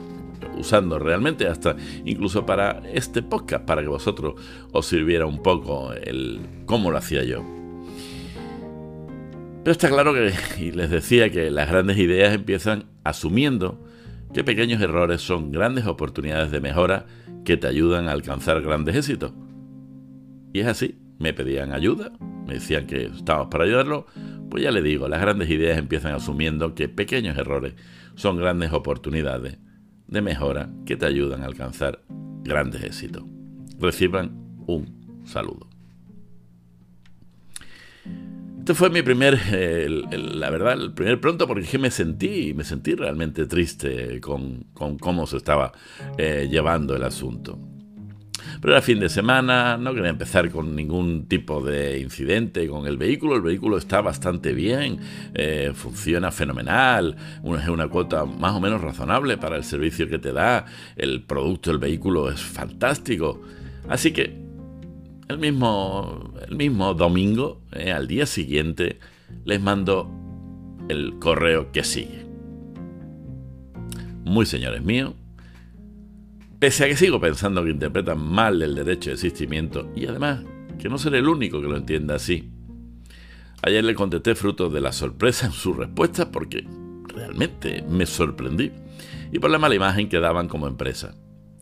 usando 0.58 1.00
realmente 1.00 1.48
hasta 1.48 1.76
incluso 2.06 2.46
para 2.46 2.82
este 2.94 3.22
podcast, 3.22 3.66
para 3.66 3.82
que 3.82 3.88
vosotros 3.88 4.36
os 4.72 4.86
sirviera 4.86 5.26
un 5.26 5.42
poco 5.42 5.94
el 5.94 6.40
cómo 6.66 6.92
lo 6.92 6.98
hacía 6.98 7.24
yo. 7.24 7.44
Pero 9.64 9.72
está 9.72 9.90
claro 9.90 10.14
que, 10.14 10.32
y 10.60 10.72
les 10.72 10.90
decía 10.90 11.30
que 11.32 11.50
las 11.50 11.70
grandes 11.70 11.98
ideas 11.98 12.34
empiezan 12.34 12.86
asumiendo 13.04 13.84
que 14.34 14.44
pequeños 14.44 14.82
errores 14.82 15.22
son 15.22 15.52
grandes 15.52 15.88
oportunidades 15.88 16.52
de 16.52 16.60
mejora 16.60 17.06
que 17.46 17.58
te 17.58 17.68
ayudan 17.68 18.08
a 18.08 18.12
alcanzar 18.12 18.62
grandes 18.62 18.96
éxitos. 18.96 19.34
Y 20.54 20.60
es 20.60 20.68
así, 20.68 21.00
me 21.20 21.34
pedían 21.34 21.74
ayuda, 21.74 22.12
me 22.46 22.56
decían 22.56 22.88
que 22.88 23.06
estábamos 23.06 23.50
para 23.50 23.64
ayudarlo, 23.64 24.06
pues 24.50 24.64
ya 24.64 24.72
le 24.72 24.82
digo, 24.82 25.08
las 25.08 25.22
grandes 25.22 25.50
ideas 25.50 25.78
empiezan 25.78 26.14
asumiendo 26.14 26.76
que 26.76 26.88
pequeños 26.88 27.38
errores 27.38 27.74
son 28.16 28.38
grandes 28.38 28.72
oportunidades 28.72 29.58
de 30.08 30.22
mejora 30.22 30.70
que 30.86 30.96
te 30.96 31.06
ayudan 31.06 31.42
a 31.42 31.46
alcanzar 31.46 32.04
grandes 32.44 32.84
éxitos. 32.84 33.24
Reciban 33.80 34.32
un 34.68 35.24
saludo. 35.26 35.68
Este 38.60 38.74
fue 38.74 38.90
mi 38.90 39.04
primer, 39.04 39.40
la 40.12 40.50
verdad, 40.50 40.74
el 40.74 40.92
primer 40.94 41.20
pronto 41.22 41.46
porque 41.48 41.78
me 41.78 41.92
sentí, 41.92 42.52
me 42.56 42.64
sentí 42.64 42.96
realmente 42.96 43.46
triste 43.46 44.20
con, 44.22 44.66
cómo 44.74 45.28
se 45.28 45.38
estaba 45.38 45.72
eh, 46.18 46.48
llevando 46.50 46.96
el 46.96 47.04
asunto. 47.04 47.60
Pero 48.66 48.78
era 48.78 48.82
fin 48.82 49.00
de 49.00 49.10
semana, 49.10 49.78
no 49.78 49.94
quería 49.94 50.10
empezar 50.10 50.50
con 50.50 50.76
ningún 50.76 51.28
tipo 51.28 51.62
de 51.62 52.00
incidente 52.00 52.68
con 52.68 52.88
el 52.88 52.98
vehículo. 52.98 53.36
El 53.36 53.44
vehículo 53.44 53.78
está 53.78 54.02
bastante 54.02 54.54
bien, 54.54 54.98
eh, 55.36 55.72
funciona 55.76 56.32
fenomenal, 56.32 57.16
es 57.44 57.68
una 57.68 57.88
cuota 57.90 58.26
más 58.26 58.54
o 58.54 58.60
menos 58.60 58.82
razonable 58.82 59.38
para 59.38 59.56
el 59.56 59.64
servicio 59.64 60.10
que 60.10 60.18
te 60.18 60.34
da. 60.34 60.66
El 60.96 61.22
producto 61.22 61.70
del 61.70 61.78
vehículo 61.78 62.32
es 62.32 62.42
fantástico. 62.42 63.40
Así 63.88 64.12
que 64.12 64.36
el 65.28 65.38
mismo, 65.38 66.34
el 66.50 66.56
mismo 66.56 66.96
domingo, 66.96 67.62
eh, 67.72 67.92
al 67.92 68.08
día 68.08 68.26
siguiente, 68.26 68.98
les 69.44 69.62
mando 69.62 70.10
el 70.90 71.20
correo 71.20 71.72
que 71.72 71.84
sigue. 71.84 72.26
Muy 74.24 74.48
señores 74.48 74.82
míos, 74.82 75.14
Pese 76.66 76.86
a 76.86 76.88
que 76.88 76.98
sigo 76.98 77.20
pensando 77.20 77.64
que 77.64 77.70
interpretan 77.70 78.20
mal 78.20 78.60
el 78.60 78.74
derecho 78.74 79.12
de 79.12 79.14
existimiento 79.14 79.92
y 79.96 80.08
además 80.08 80.42
que 80.80 80.90
no 80.90 80.98
seré 80.98 81.20
el 81.20 81.28
único 81.28 81.62
que 81.62 81.68
lo 81.68 81.78
entienda 81.78 82.16
así. 82.16 82.50
Ayer 83.62 83.84
le 83.84 83.94
contesté 83.94 84.34
fruto 84.34 84.68
de 84.72 84.82
la 84.82 84.92
sorpresa 84.92 85.46
en 85.46 85.52
su 85.52 85.74
respuesta 85.74 86.32
porque 86.32 86.68
realmente 87.08 87.84
me 87.88 88.08
sorprendí 88.08 88.72
y 89.32 89.38
por 89.38 89.52
la 89.52 89.60
mala 89.60 89.76
imagen 89.76 90.10
que 90.10 90.20
daban 90.20 90.48
como 90.48 90.66
empresa. 90.66 91.14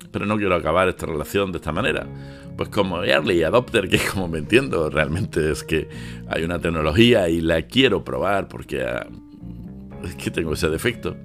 Pero 0.10 0.26
no 0.26 0.38
quiero 0.38 0.56
acabar 0.56 0.88
esta 0.88 1.06
relación 1.06 1.52
de 1.52 1.58
esta 1.58 1.74
manera, 1.74 2.08
pues 2.56 2.70
como 2.70 3.04
Early 3.04 3.44
Adopter, 3.44 3.90
que 3.90 4.00
como 4.14 4.30
me 4.30 4.40
entiendo 4.40 4.90
realmente 4.90 5.52
es 5.52 5.66
que 5.66 5.90
hay 6.30 6.46
una 6.46 6.60
tecnología 6.60 7.28
y 7.28 7.42
la 7.42 7.64
quiero 7.64 8.06
probar 8.06 8.48
porque 8.48 8.84
ah, 8.84 9.06
es 10.06 10.16
que 10.16 10.32
tengo 10.32 10.54
ese 10.54 10.70
defecto, 10.70 11.18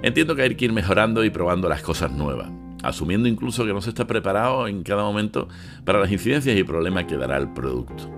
entiendo 0.00 0.36
que 0.36 0.42
hay 0.42 0.54
que 0.54 0.66
ir 0.66 0.72
mejorando 0.72 1.24
y 1.24 1.30
probando 1.30 1.68
las 1.68 1.82
cosas 1.82 2.12
nuevas 2.12 2.59
asumiendo 2.82 3.28
incluso 3.28 3.64
que 3.64 3.72
no 3.72 3.80
se 3.80 3.90
está 3.90 4.06
preparado 4.06 4.68
en 4.68 4.82
cada 4.82 5.02
momento 5.02 5.48
para 5.84 6.00
las 6.00 6.10
incidencias 6.10 6.56
y 6.56 6.64
problemas 6.64 7.04
que 7.04 7.16
dará 7.16 7.36
el 7.36 7.52
producto. 7.52 8.10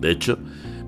De 0.00 0.10
hecho, 0.10 0.38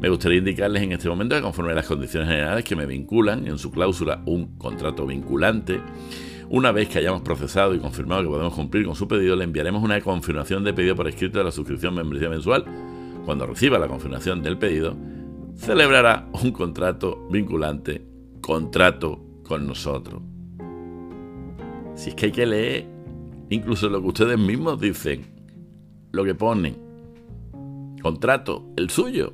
me 0.01 0.09
gustaría 0.09 0.39
indicarles 0.39 0.83
en 0.83 0.93
este 0.93 1.09
momento 1.09 1.35
que 1.35 1.43
conforme 1.43 1.73
a 1.73 1.75
las 1.75 1.87
condiciones 1.87 2.29
generales 2.29 2.65
que 2.65 2.77
me 2.77 2.87
vinculan 2.87 3.47
en 3.47 3.59
su 3.59 3.71
cláusula 3.71 4.23
un 4.27 4.59
contrato 4.59 5.07
vinculante, 5.07 5.81
una 6.51 6.73
vez 6.73 6.89
que 6.89 6.99
hayamos 6.99 7.23
procesado 7.23 7.75
y 7.75 7.79
confirmado 7.79 8.23
que 8.23 8.29
podemos 8.29 8.55
cumplir 8.55 8.87
con 8.87 8.95
su 8.95 9.07
pedido, 9.09 9.37
le 9.37 9.45
enviaremos 9.45 9.83
una 9.83 10.01
confirmación 10.01 10.65
de 10.65 10.73
pedido 10.73 10.95
por 10.95 11.09
escrito 11.09 11.39
de 11.39 11.45
la 11.45 11.53
suscripción 11.53 11.95
membresía 11.95 12.29
mensual. 12.29 12.65
Cuando 13.27 13.47
reciba 13.47 13.79
la 13.79 13.89
confirmación 13.89 14.43
del 14.43 14.57
pedido, 14.57 14.97
celebrará 15.57 16.29
un 16.43 16.53
contrato 16.53 17.29
vinculante, 17.31 18.07
contrato 18.41 19.43
con 19.45 19.67
nosotros. 19.67 20.23
Si 21.99 22.11
es 22.11 22.15
que 22.15 22.27
hay 22.27 22.33
que 22.33 22.47
leer 22.47 22.87
incluso 23.51 23.89
lo 23.89 24.01
que 24.01 24.07
ustedes 24.07 24.39
mismos 24.39 24.81
dicen, 24.81 25.27
lo 26.13 26.25
que 26.25 26.33
ponen. 26.33 26.77
Contrato, 28.01 28.71
el 28.77 28.89
suyo. 28.89 29.33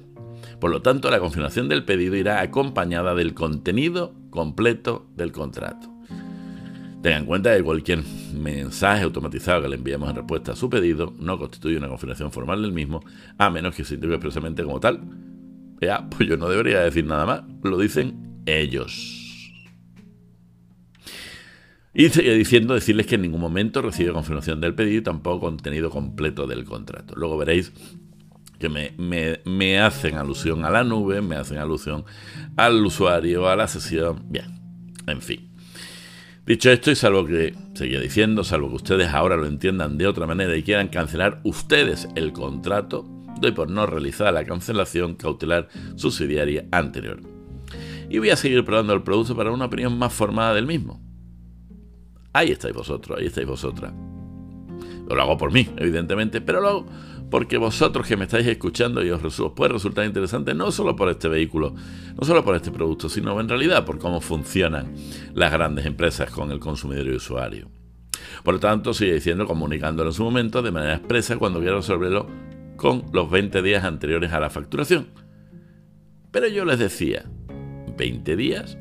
Por 0.60 0.70
lo 0.70 0.80
tanto, 0.80 1.10
la 1.10 1.20
confirmación 1.20 1.68
del 1.68 1.84
pedido 1.84 2.16
irá 2.16 2.40
acompañada 2.40 3.14
del 3.14 3.34
contenido 3.34 4.14
completo 4.30 5.06
del 5.14 5.30
contrato. 5.30 5.90
Tengan 7.02 7.20
en 7.20 7.26
cuenta 7.26 7.54
que 7.54 7.62
cualquier 7.62 8.02
mensaje 8.32 9.04
automatizado 9.04 9.60
que 9.60 9.68
le 9.68 9.76
enviemos 9.76 10.08
en 10.08 10.16
respuesta 10.16 10.52
a 10.52 10.56
su 10.56 10.70
pedido 10.70 11.12
no 11.18 11.38
constituye 11.38 11.76
una 11.76 11.88
confirmación 11.88 12.32
formal 12.32 12.62
del 12.62 12.72
mismo, 12.72 13.04
a 13.36 13.50
menos 13.50 13.74
que 13.74 13.84
se 13.84 13.96
indique 13.96 14.14
expresamente 14.14 14.64
como 14.64 14.80
tal. 14.80 15.02
Ya, 15.82 16.08
pues 16.08 16.26
yo 16.26 16.38
no 16.38 16.48
debería 16.48 16.80
decir 16.80 17.04
nada 17.04 17.26
más, 17.26 17.42
lo 17.62 17.76
dicen 17.76 18.40
ellos. 18.46 19.23
Y 21.94 22.08
diciendo, 22.08 22.74
decirles 22.74 23.06
que 23.06 23.14
en 23.14 23.22
ningún 23.22 23.40
momento 23.40 23.80
recibe 23.80 24.12
confirmación 24.12 24.60
del 24.60 24.74
pedido 24.74 24.98
y 24.98 25.02
tampoco 25.02 25.46
contenido 25.46 25.90
completo 25.90 26.48
del 26.48 26.64
contrato. 26.64 27.14
Luego 27.16 27.38
veréis 27.38 27.72
que 28.58 28.68
me, 28.68 29.78
hacen 29.78 30.16
alusión 30.16 30.64
a 30.64 30.70
la 30.70 30.82
nube, 30.82 31.22
me 31.22 31.36
hacen 31.36 31.58
alusión 31.58 32.04
al 32.56 32.84
usuario, 32.84 33.48
a 33.48 33.54
la 33.54 33.68
sesión. 33.68 34.24
Bien, 34.28 34.46
en 35.06 35.22
fin. 35.22 35.48
Dicho 36.44 36.70
esto, 36.70 36.90
y 36.90 36.96
salvo 36.96 37.24
que, 37.26 37.54
seguía 37.74 38.00
diciendo, 38.00 38.42
salvo 38.42 38.70
que 38.70 38.76
ustedes 38.76 39.08
ahora 39.10 39.36
lo 39.36 39.46
entiendan 39.46 39.96
de 39.96 40.08
otra 40.08 40.26
manera 40.26 40.56
y 40.56 40.64
quieran 40.64 40.88
cancelar 40.88 41.40
ustedes 41.44 42.08
el 42.16 42.32
contrato, 42.32 43.06
doy 43.40 43.52
por 43.52 43.70
no 43.70 43.86
realizar 43.86 44.34
la 44.34 44.44
cancelación 44.44 45.14
cautelar 45.14 45.68
subsidiaria 45.94 46.66
anterior. 46.72 47.20
Y 48.10 48.18
voy 48.18 48.30
a 48.30 48.36
seguir 48.36 48.64
probando 48.64 48.94
el 48.94 49.02
producto 49.02 49.36
para 49.36 49.52
una 49.52 49.66
opinión 49.66 49.96
más 49.96 50.12
formada 50.12 50.54
del 50.54 50.66
mismo. 50.66 51.00
Ahí 52.34 52.50
estáis 52.50 52.74
vosotros, 52.74 53.18
ahí 53.18 53.26
estáis 53.26 53.46
vosotras. 53.46 53.94
Lo 55.08 55.22
hago 55.22 55.38
por 55.38 55.52
mí, 55.52 55.68
evidentemente, 55.76 56.40
pero 56.40 56.60
lo 56.60 56.68
hago 56.68 56.86
porque 57.30 57.58
vosotros 57.58 58.06
que 58.06 58.16
me 58.16 58.24
estáis 58.24 58.46
escuchando 58.46 59.04
y 59.04 59.10
os, 59.10 59.42
puede 59.56 59.72
resultar 59.72 60.04
interesante 60.04 60.54
no 60.54 60.70
solo 60.70 60.94
por 60.94 61.08
este 61.08 61.28
vehículo, 61.28 61.74
no 62.16 62.24
solo 62.24 62.44
por 62.44 62.54
este 62.54 62.70
producto, 62.70 63.08
sino 63.08 63.40
en 63.40 63.48
realidad 63.48 63.84
por 63.84 63.98
cómo 63.98 64.20
funcionan 64.20 64.94
las 65.32 65.52
grandes 65.52 65.86
empresas 65.86 66.30
con 66.30 66.50
el 66.50 66.60
consumidor 66.60 67.06
y 67.06 67.16
usuario. 67.16 67.70
Por 68.42 68.54
lo 68.54 68.60
tanto, 68.60 68.94
sigue 68.94 69.14
diciendo, 69.14 69.46
comunicándolo 69.46 70.10
en 70.10 70.14
su 70.14 70.24
momento 70.24 70.62
de 70.62 70.70
manera 70.70 70.94
expresa 70.94 71.36
cuando 71.36 71.60
quiera 71.60 71.76
resolverlo 71.76 72.26
con 72.76 73.04
los 73.12 73.30
20 73.30 73.62
días 73.62 73.84
anteriores 73.84 74.32
a 74.32 74.40
la 74.40 74.50
facturación. 74.50 75.08
Pero 76.30 76.48
yo 76.48 76.64
les 76.64 76.78
decía, 76.78 77.24
20 77.96 78.36
días 78.36 78.76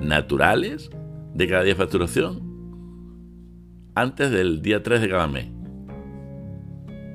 naturales 0.00 0.90
de 1.34 1.46
cada 1.46 1.62
día 1.62 1.74
de 1.74 1.78
facturación, 1.78 2.49
antes 3.94 4.30
del 4.30 4.62
día 4.62 4.82
3 4.82 5.00
de 5.00 5.08
cada 5.08 5.26
mes. 5.26 5.46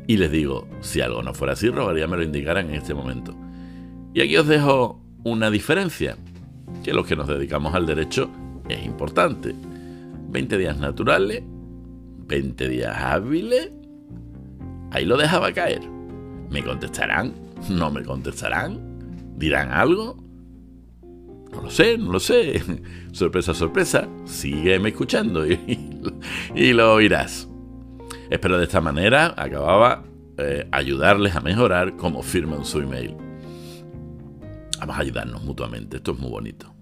Y 0.08 0.18
les 0.18 0.32
digo, 0.32 0.68
si 0.82 1.02
algo 1.02 1.24
no 1.24 1.34
fuera 1.34 1.54
así, 1.54 1.70
rogaría 1.70 2.08
me 2.08 2.18
lo 2.18 2.24
indicaran 2.24 2.70
en 2.70 2.76
este 2.76 2.94
momento. 2.94 3.36
Y 4.14 4.22
aquí 4.22 4.38
os 4.38 4.48
dejo 4.48 5.02
una 5.24 5.50
diferencia, 5.50 6.18
que 6.84 6.94
los 6.94 7.08
que 7.08 7.16
nos 7.16 7.28
dedicamos 7.28 7.74
al 7.74 7.86
derecho 7.86 8.30
es 8.70 8.86
importante. 8.86 9.56
20 10.30 10.58
días 10.58 10.78
naturales, 10.78 11.42
20 12.28 12.70
días 12.70 12.96
hábiles, 12.98 13.72
ahí 14.92 15.06
lo 15.06 15.18
dejaba 15.18 15.52
caer. 15.52 15.82
¿Me 16.50 16.64
contestarán? 16.64 17.34
¿No 17.70 17.90
me 17.90 18.04
contestarán? 18.04 18.80
¿Dirán 19.38 19.72
algo? 19.72 20.24
No 21.52 21.62
lo 21.64 21.70
sé, 21.70 21.98
no 21.98 22.12
lo 22.12 22.20
sé. 22.20 22.62
sorpresa, 23.12 23.54
sorpresa. 23.54 24.08
Sígueme 24.26 24.90
escuchando 24.90 25.46
y, 25.52 25.85
lo 26.56 26.94
oirás. 26.94 27.48
Espero 28.30 28.58
de 28.58 28.64
esta 28.64 28.82
manera, 28.82 29.34
acababa, 29.38 30.04
eh, 30.38 30.68
ayudarles 30.72 31.36
a 31.36 31.42
mejorar 31.42 31.96
como 31.98 32.24
firman 32.24 32.66
su 32.66 32.80
email. 32.80 33.16
Vamos 34.80 34.96
a 34.96 35.00
ayudarnos 35.00 35.44
mutuamente, 35.44 35.98
esto 35.98 36.14
es 36.14 36.20
muy 36.20 36.30
bonito. 36.30 36.74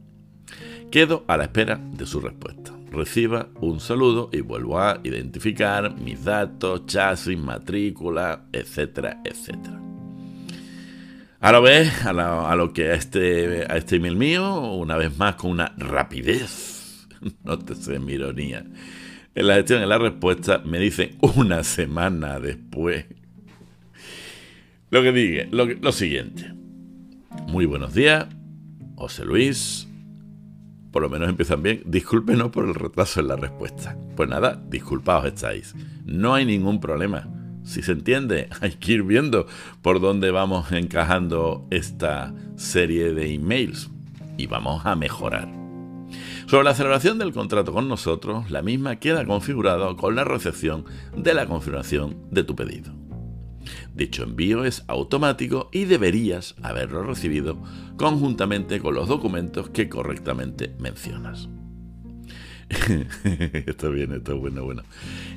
Quedo 0.91 1.25
a 1.27 1.37
la 1.37 1.45
espera 1.45 1.79
de 1.91 2.05
su 2.05 2.19
respuesta. 2.19 2.71
Reciba 2.91 3.49
un 3.59 3.79
saludo 3.79 4.29
y 4.31 4.41
vuelvo 4.41 4.79
a 4.79 4.99
identificar 5.03 5.95
mis 5.97 6.23
datos, 6.23 6.85
chasis, 6.85 7.37
matrícula, 7.37 8.45
etcétera, 8.51 9.21
etcétera. 9.25 9.81
Ahora 11.39 11.59
ves 11.59 12.05
a, 12.05 12.55
lo 12.55 12.71
que 12.71 12.91
a 12.91 12.93
este, 12.93 13.65
a 13.67 13.75
este 13.75 13.95
email 13.95 14.15
mío, 14.15 14.59
una 14.59 14.95
vez 14.95 15.17
más 15.17 15.35
con 15.35 15.51
una 15.51 15.73
rapidez, 15.77 17.07
no 17.43 17.57
te 17.57 17.73
sé 17.75 17.99
mi 17.99 18.13
ironía. 18.13 18.63
En 19.35 19.47
la 19.47 19.55
gestión, 19.55 19.81
en 19.81 19.89
la 19.89 19.97
respuesta, 19.97 20.61
me 20.63 20.77
dicen 20.77 21.17
una 21.21 21.63
semana 21.63 22.39
después. 22.39 23.05
Lo 24.91 25.01
que 25.01 25.11
diga, 25.11 25.47
lo, 25.49 25.91
siguiente. 25.91 26.53
Muy 27.47 27.65
buenos 27.65 27.95
días, 27.95 28.27
José 28.95 29.25
Luis. 29.25 29.87
Por 30.91 31.01
lo 31.01 31.09
menos 31.09 31.29
empiezan 31.29 31.63
bien. 31.63 31.81
Discúlpenos 31.85 32.51
por 32.51 32.65
el 32.65 32.75
retraso 32.75 33.21
en 33.21 33.29
la 33.29 33.35
respuesta. 33.35 33.97
Pues 34.15 34.29
nada, 34.29 34.61
disculpaos 34.69 35.25
estáis. 35.25 35.73
No 36.05 36.35
hay 36.35 36.45
ningún 36.45 36.79
problema. 36.79 37.27
Si 37.63 37.81
se 37.81 37.93
entiende, 37.93 38.49
hay 38.61 38.73
que 38.73 38.91
ir 38.91 39.03
viendo 39.03 39.47
por 39.81 39.99
dónde 39.99 40.29
vamos 40.29 40.71
encajando 40.71 41.65
esta 41.71 42.35
serie 42.55 43.15
de 43.15 43.33
emails 43.33 43.89
y 44.37 44.45
vamos 44.45 44.85
a 44.85 44.95
mejorar. 44.95 45.62
Sobre 46.45 46.65
la 46.65 46.75
celebración 46.75 47.17
del 47.17 47.33
contrato 47.33 47.73
con 47.73 47.87
nosotros, 47.87 48.51
la 48.51 48.61
misma 48.61 48.97
queda 48.97 49.25
configurada 49.25 49.95
con 49.95 50.15
la 50.15 50.23
recepción 50.23 50.85
de 51.15 51.33
la 51.33 51.45
confirmación 51.45 52.17
de 52.31 52.43
tu 52.43 52.55
pedido. 52.55 52.93
Dicho 53.93 54.23
envío 54.23 54.65
es 54.65 54.83
automático 54.87 55.69
y 55.71 55.85
deberías 55.85 56.55
haberlo 56.61 57.03
recibido 57.03 57.57
conjuntamente 57.97 58.79
con 58.79 58.95
los 58.95 59.07
documentos 59.07 59.69
que 59.69 59.87
correctamente 59.87 60.75
mencionas. 60.79 61.49
esto 63.67 63.91
bien, 63.91 64.13
esto 64.13 64.33
es 64.33 64.39
bueno, 64.39 64.63
bueno. 64.63 64.83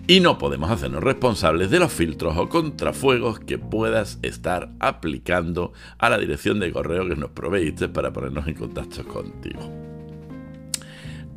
Y 0.07 0.21
no 0.21 0.39
podemos 0.39 0.71
hacernos 0.71 1.03
responsables 1.03 1.71
de 1.71 1.79
los 1.79 1.93
filtros 1.93 2.37
o 2.37 2.49
contrafuegos 2.49 3.41
que 3.41 3.59
puedas 3.59 4.19
estar 4.23 4.71
aplicando 4.81 5.73
a 5.99 6.09
la 6.09 6.19
dirección 6.19 6.61
de 6.61 6.73
correo 6.73 7.09
que 7.09 7.17
nos 7.17 7.31
proveíste 7.31 7.89
para 7.89 8.13
ponernos 8.13 8.47
en 8.49 8.55
contacto 8.55 9.05
contigo. 9.07 9.96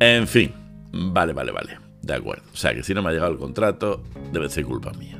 En 0.00 0.26
fin, 0.26 0.52
vale, 0.92 1.34
vale, 1.34 1.52
vale. 1.52 1.78
De 2.02 2.14
acuerdo. 2.14 2.44
O 2.52 2.56
sea 2.56 2.74
que 2.74 2.82
si 2.82 2.94
no 2.94 3.02
me 3.02 3.10
ha 3.10 3.12
llegado 3.12 3.32
el 3.32 3.38
contrato, 3.38 4.02
debe 4.32 4.48
ser 4.48 4.64
culpa 4.64 4.92
mía. 4.92 5.18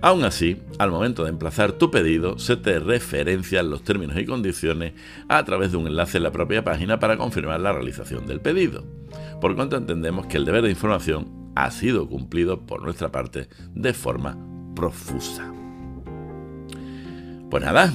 Aún 0.00 0.24
así, 0.24 0.58
al 0.78 0.92
momento 0.92 1.24
de 1.24 1.30
emplazar 1.30 1.72
tu 1.72 1.90
pedido, 1.90 2.38
se 2.38 2.56
te 2.56 2.78
referencian 2.78 3.68
los 3.68 3.82
términos 3.82 4.16
y 4.16 4.24
condiciones 4.24 4.92
a 5.28 5.44
través 5.44 5.72
de 5.72 5.78
un 5.78 5.88
enlace 5.88 6.18
en 6.18 6.22
la 6.22 6.30
propia 6.30 6.62
página 6.62 7.00
para 7.00 7.16
confirmar 7.16 7.60
la 7.60 7.72
realización 7.72 8.26
del 8.26 8.40
pedido. 8.40 8.84
Por 9.40 9.56
cuanto 9.56 9.76
entendemos 9.76 10.26
que 10.26 10.36
el 10.36 10.44
deber 10.44 10.62
de 10.62 10.70
información 10.70 11.50
ha 11.56 11.70
sido 11.72 12.08
cumplido 12.08 12.60
por 12.60 12.82
nuestra 12.82 13.10
parte 13.10 13.48
de 13.74 13.92
forma 13.92 14.38
profusa. 14.76 15.52
Pues 17.50 17.64
nada, 17.64 17.92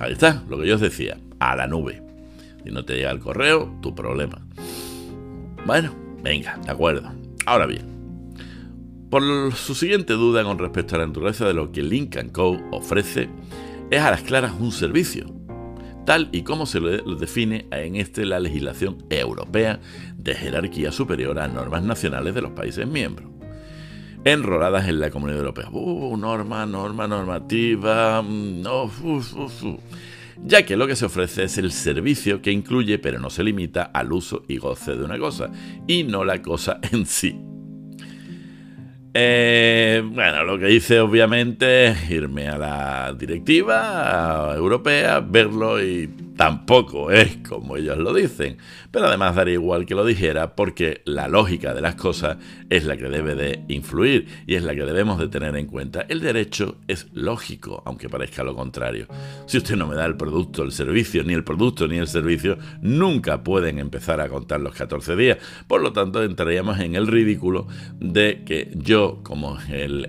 ahí 0.00 0.12
está, 0.12 0.42
lo 0.48 0.58
que 0.58 0.66
yo 0.66 0.74
os 0.74 0.80
decía, 0.80 1.18
a 1.38 1.56
la 1.56 1.66
nube. 1.66 2.02
Si 2.64 2.70
no 2.70 2.84
te 2.84 2.96
llega 2.96 3.10
el 3.10 3.20
correo, 3.20 3.72
tu 3.80 3.94
problema. 3.94 4.44
Bueno, 5.66 5.94
venga, 6.22 6.58
de 6.64 6.70
acuerdo. 6.70 7.10
Ahora 7.46 7.66
bien, 7.66 7.86
por 9.10 9.22
su 9.54 9.74
siguiente 9.74 10.12
duda 10.12 10.44
con 10.44 10.58
respecto 10.58 10.94
a 10.94 10.98
la 10.98 11.06
naturaleza 11.06 11.46
de 11.46 11.54
lo 11.54 11.72
que 11.72 11.82
Link 11.82 12.16
Co. 12.32 12.60
ofrece, 12.70 13.28
es 13.90 14.00
a 14.00 14.10
las 14.10 14.22
claras 14.22 14.52
un 14.58 14.72
servicio, 14.72 15.26
tal 16.04 16.28
y 16.32 16.42
como 16.42 16.66
se 16.66 16.80
lo 16.80 17.16
define 17.16 17.66
en 17.70 17.96
este 17.96 18.26
la 18.26 18.40
legislación 18.40 19.04
europea 19.08 19.80
de 20.16 20.34
jerarquía 20.34 20.92
superior 20.92 21.38
a 21.38 21.48
normas 21.48 21.82
nacionales 21.82 22.34
de 22.34 22.42
los 22.42 22.52
países 22.52 22.86
miembros 22.86 23.30
enroladas 24.24 24.88
en 24.88 25.00
la 25.00 25.10
Comunidad 25.10 25.40
Europea. 25.40 25.68
Uh, 25.70 26.16
norma, 26.16 26.66
norma, 26.66 27.06
normativa, 27.06 28.22
mm, 28.22 28.62
no, 28.62 28.90
ya 30.42 30.64
que 30.64 30.76
lo 30.76 30.86
que 30.86 30.96
se 30.96 31.06
ofrece 31.06 31.44
es 31.44 31.58
el 31.58 31.72
servicio 31.72 32.42
que 32.42 32.50
incluye, 32.50 32.98
pero 32.98 33.18
no 33.18 33.30
se 33.30 33.44
limita 33.44 33.84
al 33.84 34.12
uso 34.12 34.44
y 34.48 34.56
goce 34.58 34.96
de 34.96 35.04
una 35.04 35.18
cosa, 35.18 35.50
y 35.86 36.04
no 36.04 36.24
la 36.24 36.42
cosa 36.42 36.80
en 36.92 37.06
sí. 37.06 37.36
Eh, 39.16 40.02
bueno, 40.04 40.42
lo 40.42 40.58
que 40.58 40.72
hice 40.72 40.98
obviamente 40.98 41.86
es 41.86 42.10
irme 42.10 42.48
a 42.48 42.58
la 42.58 43.14
directiva 43.16 44.52
europea, 44.56 45.20
verlo 45.20 45.80
y 45.80 46.10
tampoco 46.36 47.10
es 47.10 47.36
como 47.48 47.76
ellos 47.76 47.98
lo 47.98 48.12
dicen, 48.12 48.56
pero 48.90 49.06
además 49.06 49.36
daría 49.36 49.54
igual 49.54 49.86
que 49.86 49.94
lo 49.94 50.04
dijera 50.04 50.56
porque 50.56 51.02
la 51.04 51.28
lógica 51.28 51.74
de 51.74 51.80
las 51.80 51.94
cosas 51.94 52.38
es 52.70 52.84
la 52.84 52.96
que 52.96 53.08
debe 53.08 53.34
de 53.34 53.64
influir 53.68 54.26
y 54.46 54.54
es 54.54 54.62
la 54.62 54.74
que 54.74 54.84
debemos 54.84 55.18
de 55.18 55.28
tener 55.28 55.56
en 55.56 55.66
cuenta. 55.66 56.06
El 56.08 56.20
derecho 56.20 56.78
es 56.88 57.08
lógico, 57.12 57.82
aunque 57.86 58.08
parezca 58.08 58.42
lo 58.42 58.54
contrario. 58.54 59.06
Si 59.46 59.58
usted 59.58 59.76
no 59.76 59.86
me 59.86 59.94
da 59.94 60.06
el 60.06 60.16
producto, 60.16 60.62
el 60.62 60.72
servicio, 60.72 61.22
ni 61.24 61.34
el 61.34 61.44
producto 61.44 61.86
ni 61.86 61.98
el 61.98 62.08
servicio, 62.08 62.58
nunca 62.82 63.42
pueden 63.42 63.78
empezar 63.78 64.20
a 64.20 64.28
contar 64.28 64.60
los 64.60 64.74
14 64.74 65.16
días. 65.16 65.38
Por 65.66 65.82
lo 65.82 65.92
tanto, 65.92 66.22
entraríamos 66.22 66.80
en 66.80 66.94
el 66.94 67.06
ridículo 67.06 67.66
de 67.98 68.42
que 68.44 68.72
yo, 68.76 69.20
como 69.22 69.58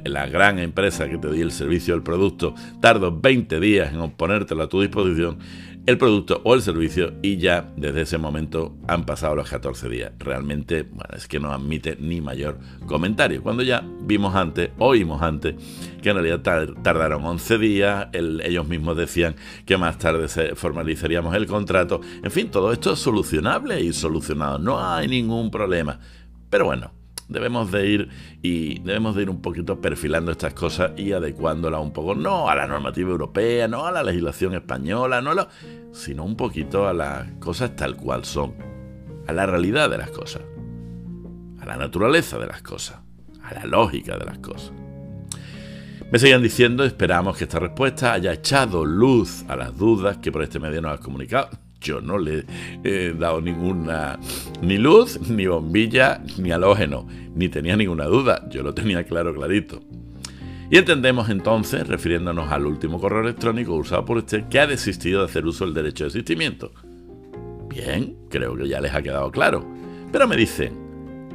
la 0.04 0.28
gran 0.28 0.60
empresa 0.60 1.10
que 1.10 1.18
te 1.18 1.32
di 1.32 1.42
el 1.42 1.52
servicio 1.52 1.96
el 1.96 2.04
producto, 2.04 2.56
tardo 2.82 3.20
20 3.20 3.60
días 3.60 3.94
en 3.94 4.06
ponértelo 4.12 4.64
a 4.64 4.70
tu 4.70 4.82
disposición 4.82 5.40
el 5.86 5.98
producto 6.00 6.42
o 6.44 6.56
el 6.56 6.62
servicio 6.64 7.14
y 7.22 7.38
ya 7.38 7.72
desde 7.78 8.02
ese 8.02 8.18
momento 8.18 8.76
han 8.88 9.06
pasado 9.06 9.36
los 9.36 9.50
14 9.50 9.88
días. 9.88 10.14
Realmente, 10.18 10.84
bueno, 10.84 11.16
es 11.16 11.28
que 11.28 11.40
no 11.40 11.52
admite 11.52 11.96
ni 12.00 12.22
mayor 12.22 12.58
comentario. 12.88 13.44
Cuando 13.44 13.62
ya 13.62 13.84
vimos 14.02 14.34
antes, 14.34 14.72
oímos 14.80 15.22
antes, 15.22 15.56
que 16.02 16.10
en 16.10 16.16
realidad 16.16 16.42
tardaron 16.82 17.24
11 17.24 17.58
días, 17.60 18.08
ellos 18.14 18.68
mismos 18.68 18.98
decían 18.98 19.36
que 19.66 19.78
más 19.78 20.00
tarde 20.00 20.28
se 20.28 20.56
formalizaríamos 20.56 21.36
el 21.36 21.46
contrato. 21.46 22.02
En 22.24 22.32
fin, 22.32 22.50
todo 22.50 22.72
esto 22.72 22.94
es 22.94 23.00
solucionable 23.00 23.80
y 23.82 23.94
solucionado. 23.94 24.58
No 24.58 24.84
hay 24.84 25.08
ningún 25.08 25.52
problema. 25.52 26.00
Pero 26.50 26.66
bueno, 26.66 26.92
debemos 27.28 27.72
de 27.72 27.88
ir 27.88 28.10
y 28.42 28.80
debemos 28.80 29.16
de 29.16 29.24
ir 29.24 29.30
un 29.30 29.42
poquito 29.42 29.82
perfilando 29.82 30.32
estas 30.32 30.54
cosas 30.54 30.92
y 30.98 31.12
adecuándolas 31.12 31.82
un 31.82 31.92
poco, 31.92 32.16
no 32.16 32.50
a 32.50 32.56
la 32.56 32.68
normativa 32.68 33.10
europea, 33.10 33.68
no 33.68 33.86
a 33.86 33.92
la 33.92 34.04
legislación 34.04 34.54
española, 34.54 35.22
no 35.22 35.34
sino 35.92 36.24
un 36.24 36.36
poquito 36.36 36.88
a 36.88 36.94
las 36.94 37.32
cosas 37.40 37.76
tal 37.76 37.96
cual 37.96 38.26
son, 38.26 38.56
a 39.28 39.34
la 39.34 39.46
realidad 39.46 39.90
de 39.90 39.98
las 39.98 40.12
cosas, 40.12 40.44
a 41.60 41.66
la 41.66 41.78
naturaleza 41.78 42.38
de 42.38 42.48
las 42.48 42.62
cosas, 42.62 43.00
a 43.44 43.54
la 43.54 43.66
lógica 43.66 44.18
de 44.18 44.26
las 44.26 44.38
cosas. 44.40 44.72
Me 46.12 46.20
seguían 46.20 46.44
diciendo, 46.44 46.84
esperamos 46.84 47.36
que 47.36 47.46
esta 47.46 47.60
respuesta 47.60 48.14
haya 48.14 48.32
echado 48.32 48.86
luz 48.86 49.44
a 49.48 49.56
las 49.56 49.76
dudas 49.76 50.18
que 50.18 50.32
por 50.32 50.44
este 50.44 50.60
medio 50.60 50.82
nos 50.82 50.94
has 50.94 51.00
comunicado 51.00 51.65
yo 51.86 52.02
no 52.02 52.18
le 52.18 52.46
he 52.84 53.14
dado 53.14 53.40
ninguna 53.42 54.20
ni 54.62 54.78
luz, 54.78 55.20
ni 55.30 55.46
bombilla, 55.46 56.22
ni 56.38 56.52
halógeno, 56.52 57.08
ni 57.36 57.48
tenía 57.48 57.78
ninguna 57.78 58.06
duda, 58.06 58.48
yo 58.50 58.64
lo 58.64 58.74
tenía 58.74 59.04
claro, 59.04 59.34
clarito. 59.34 59.82
Y 60.72 60.78
entendemos 60.78 61.30
entonces, 61.30 61.88
refiriéndonos 61.88 62.52
al 62.52 62.66
último 62.66 63.00
correo 63.00 63.22
electrónico 63.22 63.76
usado 63.76 64.04
por 64.04 64.18
usted, 64.18 64.50
que 64.50 64.60
ha 64.60 64.66
desistido 64.66 65.20
de 65.20 65.26
hacer 65.26 65.46
uso 65.46 65.64
del 65.64 65.76
derecho 65.76 66.06
de 66.06 66.10
asistimiento. 66.10 66.72
Bien, 67.70 68.16
creo 68.30 68.56
que 68.56 68.68
ya 68.68 68.82
les 68.82 68.94
ha 68.94 69.04
quedado 69.04 69.30
claro. 69.32 69.64
Pero 70.12 70.28
me 70.28 70.36
dicen, 70.36 70.74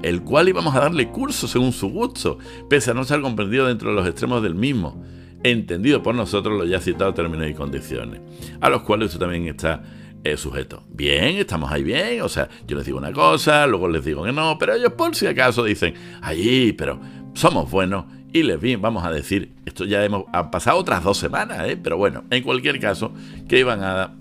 el 0.03 0.23
cual 0.23 0.49
íbamos 0.49 0.75
a 0.75 0.81
darle 0.81 1.11
curso 1.11 1.47
según 1.47 1.73
su 1.73 1.91
gusto, 1.91 2.39
pese 2.69 2.91
a 2.91 2.95
no 2.95 3.05
ser 3.05 3.21
comprendido 3.21 3.67
dentro 3.67 3.91
de 3.91 3.97
los 3.97 4.09
extremos 4.09 4.43
del 4.43 4.57
mismo, 4.57 5.01
entendido 5.43 6.03
por 6.03 6.15
nosotros 6.15 6.59
los 6.59 6.69
ya 6.69 6.81
citados 6.81 7.15
términos 7.15 7.49
y 7.49 7.55
condiciones, 7.55 8.21
a 8.61 8.69
los 8.69 8.83
cuales 8.83 9.09
usted 9.09 9.21
también 9.21 9.47
está 9.47 9.83
el 10.25 10.39
sujeto. 10.39 10.83
Bien, 10.89 11.37
estamos 11.37 11.71
ahí 11.71 11.83
bien. 11.83 12.23
O 12.23 12.29
sea, 12.29 12.49
yo 12.67 12.77
les 12.77 12.87
digo 12.87 12.99
una 12.99 13.13
cosa, 13.13 13.67
luego 13.67 13.89
les 13.89 14.05
digo 14.05 14.25
que 14.25 14.33
no, 14.33 14.57
pero 14.59 14.75
ellos 14.75 14.93
por 14.93 15.15
si 15.15 15.27
acaso 15.27 15.65
dicen, 15.65 15.95
ahí, 16.23 16.73
pero 16.73 17.01
somos 17.35 17.71
buenos 17.71 18.05
y 18.33 18.43
les 18.45 18.61
bien, 18.61 18.81
vamos 18.81 19.05
a 19.05 19.11
decir, 19.11 19.53
esto 19.67 19.85
ya 19.85 20.05
hemos 20.05 20.25
ha 20.33 20.51
pasado 20.51 20.79
otras 20.79 21.03
dos 21.03 21.19
semanas, 21.19 21.69
¿eh? 21.69 21.77
pero 21.77 21.97
bueno, 21.97 22.25
en 22.31 22.43
cualquier 22.45 22.79
caso, 22.79 23.13
que 23.49 23.59
iban 23.59 23.83
a 23.83 24.15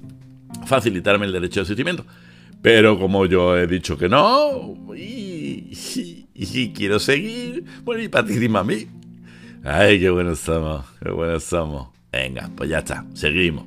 facilitarme 0.65 1.27
el 1.27 1.31
derecho 1.31 1.59
de 1.59 1.63
asistimiento. 1.65 2.05
Pero 2.61 2.99
como 2.99 3.25
yo 3.25 3.57
he 3.57 3.67
dicho 3.67 3.97
que 3.97 4.09
no, 4.09 4.75
y, 4.95 5.71
quiero 6.73 6.99
seguir, 6.99 7.63
bueno, 7.83 8.01
y 8.01 8.09
ti 8.09 8.49
a 8.53 8.63
mí. 8.63 8.87
Ay, 9.63 9.99
qué 9.99 10.09
buenos 10.09 10.39
somos, 10.39 10.85
qué 11.01 11.11
buenos 11.11 11.43
somos. 11.43 11.98
Venga, 12.11 12.49
pues 12.55 12.69
ya 12.69 12.79
está, 12.79 13.05
seguimos. 13.13 13.65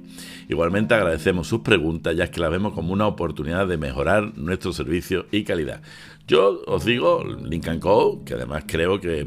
Igualmente 0.49 0.95
agradecemos 0.95 1.47
sus 1.47 1.61
preguntas, 1.61 2.17
ya 2.17 2.31
que 2.31 2.41
las 2.41 2.51
vemos 2.51 2.73
como 2.73 2.93
una 2.93 3.07
oportunidad 3.07 3.67
de 3.69 3.79
mejorar 3.79 4.37
nuestro 4.37 4.73
servicio 4.73 5.27
y 5.31 5.45
calidad. 5.45 5.81
Yo 6.27 6.63
os 6.67 6.85
digo, 6.85 7.25
Lincoln 7.25 7.79
Co., 7.79 8.25
que 8.25 8.35
además 8.35 8.65
creo 8.67 9.01
que 9.01 9.27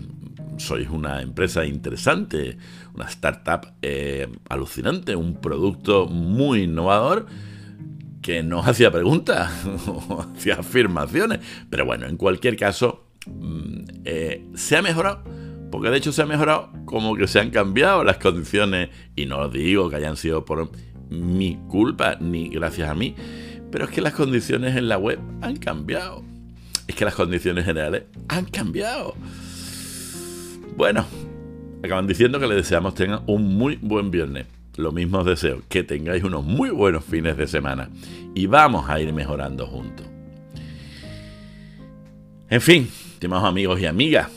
sois 0.58 0.90
una 0.90 1.22
empresa 1.22 1.66
interesante, 1.66 2.58
una 2.94 3.06
startup 3.06 3.74
eh, 3.82 4.28
alucinante, 4.50 5.16
un 5.16 5.36
producto 5.36 6.08
muy 6.08 6.64
innovador 6.64 7.28
que 8.22 8.44
no 8.44 8.60
hacía 8.60 8.92
preguntas, 8.92 9.52
hacía 10.36 10.56
afirmaciones. 10.56 11.40
Pero 11.70 11.86
bueno, 11.86 12.06
en 12.08 12.18
cualquier 12.18 12.58
caso, 12.58 13.06
mm, 13.28 13.84
eh, 14.06 14.46
se 14.56 14.78
ha 14.78 14.82
mejorado 14.82 15.24
porque 15.72 15.90
de 15.90 15.98
hecho 15.98 16.12
se 16.12 16.22
ha 16.22 16.26
mejorado 16.26 16.70
como 16.86 17.16
que 17.16 17.28
se 17.28 17.40
han 17.40 17.50
cambiado 17.50 18.04
las 18.04 18.18
condiciones 18.18 18.90
y 19.16 19.26
no 19.26 19.50
digo 19.50 19.90
que 19.90 19.98
hayan 19.98 20.18
sido 20.18 20.46
por 20.46 20.70
mi 21.10 21.58
culpa 21.68 22.18
ni 22.20 22.50
gracias 22.50 22.90
a 22.90 22.96
mí, 22.96 23.16
pero 23.72 23.86
es 23.86 23.92
que 23.92 24.02
las 24.02 24.14
condiciones 24.14 24.76
en 24.76 24.88
la 24.88 24.98
web 24.98 25.20
han 25.42 25.58
cambiado. 25.58 26.24
Es 26.88 26.96
que 26.96 27.06
las 27.06 27.16
condiciones 27.16 27.66
generales 27.66 28.04
han 28.28 28.46
cambiado. 28.46 29.16
Bueno, 30.78 31.06
acaban 31.84 32.08
diciendo 32.08 32.40
que 32.40 32.48
les 32.48 32.58
deseamos 32.58 32.96
tengan 32.96 33.22
un 33.28 33.56
muy 33.58 33.78
buen 33.82 34.12
viernes. 34.12 34.46
lo 34.78 34.92
mismo 34.92 35.20
os 35.20 35.26
deseo, 35.26 35.62
que 35.70 35.84
tengáis 35.84 36.24
unos 36.24 36.44
muy 36.44 36.70
buenos 36.70 37.06
fines 37.06 37.38
de 37.38 37.48
semana 37.48 37.90
y 38.34 38.46
vamos 38.48 38.90
a 38.90 39.00
ir 39.00 39.12
mejorando 39.14 39.66
juntos. 39.68 40.06
En 42.50 42.62
fin, 42.62 42.90
estimados 43.14 43.46
amigos 43.46 43.80
y 43.80 43.86
amigas, 43.86 44.30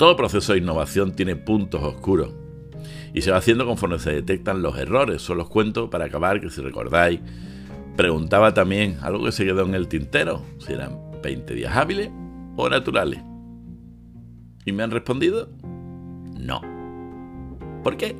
todo 0.00 0.16
proceso 0.16 0.54
de 0.54 0.60
innovación 0.60 1.12
tiene 1.12 1.36
puntos 1.36 1.82
oscuros 1.82 2.30
y 3.12 3.20
se 3.20 3.32
va 3.32 3.36
haciendo 3.36 3.66
conforme 3.66 3.98
se 3.98 4.10
detectan 4.10 4.62
los 4.62 4.78
errores. 4.78 5.20
Solo 5.20 5.42
os 5.42 5.50
cuento 5.50 5.90
para 5.90 6.06
acabar 6.06 6.40
que 6.40 6.48
si 6.48 6.62
recordáis, 6.62 7.20
preguntaba 7.98 8.54
también 8.54 8.96
algo 9.02 9.26
que 9.26 9.32
se 9.32 9.44
quedó 9.44 9.66
en 9.66 9.74
el 9.74 9.88
tintero, 9.88 10.42
si 10.56 10.72
eran 10.72 10.98
20 11.22 11.52
días 11.52 11.76
hábiles 11.76 12.08
o 12.56 12.70
naturales. 12.70 13.22
Y 14.64 14.72
me 14.72 14.84
han 14.84 14.90
respondido, 14.90 15.50
no. 16.34 16.62
¿Por 17.82 17.98
qué? 17.98 18.16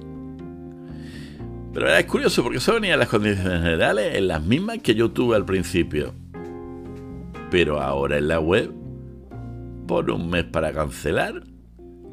Pero 1.73 1.97
es 1.97 2.05
curioso 2.05 2.43
porque 2.43 2.59
eso 2.59 2.75
venía 2.75 2.99
las 2.99 3.09
condiciones 3.09 3.63
generales 3.63 4.17
en 4.17 4.29
las 4.29 4.43
mismas 4.43 4.81
que 4.81 4.95
yo 4.95 5.13
tuve 5.13 5.35
al 5.35 5.47
principio. 5.47 6.13
Pero 7.51 7.81
ahora 7.81 8.19
en 8.19 8.29
la 8.29 8.39
web, 8.39 8.71
por 9.87 10.11
un 10.11 10.29
mes 10.29 10.45
para 10.45 10.75
cancelar, 10.75 11.45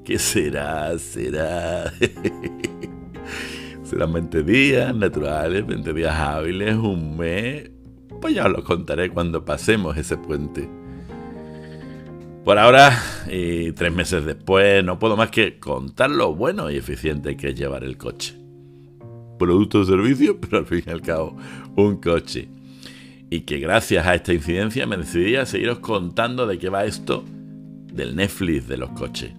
¿qué 0.07 0.17
será? 0.17 0.97
¿Será? 0.97 1.93
Serán 3.83 4.13
20 4.13 4.43
días 4.43 4.95
naturales, 4.95 5.67
20 5.67 5.93
días 5.93 6.15
hábiles, 6.15 6.75
un 6.75 7.17
mes. 7.17 7.69
Pues 8.21 8.33
ya 8.33 8.45
os 8.45 8.53
lo 8.53 8.63
contaré 8.63 9.09
cuando 9.09 9.43
pasemos 9.43 9.97
ese 9.97 10.15
puente. 10.15 10.69
Por 12.45 12.57
ahora, 12.57 12.97
y 13.29 13.73
tres 13.73 13.93
meses 13.93 14.23
después, 14.23 14.81
no 14.81 14.97
puedo 14.97 15.17
más 15.17 15.29
que 15.29 15.59
contar 15.59 16.09
lo 16.09 16.33
bueno 16.33 16.71
y 16.71 16.77
eficiente 16.77 17.35
que 17.35 17.49
es 17.49 17.55
llevar 17.55 17.83
el 17.83 17.97
coche. 17.97 18.33
Producto 19.37 19.81
o 19.81 19.83
servicio, 19.83 20.39
pero 20.39 20.59
al 20.59 20.67
fin 20.67 20.83
y 20.87 20.89
al 20.89 21.01
cabo, 21.01 21.35
un 21.75 21.97
coche. 21.97 22.47
Y 23.29 23.41
que 23.41 23.59
gracias 23.59 24.07
a 24.07 24.15
esta 24.15 24.31
incidencia 24.31 24.87
me 24.87 24.95
decidí 24.95 25.35
a 25.35 25.45
seguiros 25.45 25.79
contando 25.79 26.47
de 26.47 26.57
qué 26.57 26.69
va 26.69 26.85
esto 26.85 27.25
del 27.91 28.15
Netflix 28.15 28.69
de 28.69 28.77
los 28.77 28.91
coches. 28.91 29.33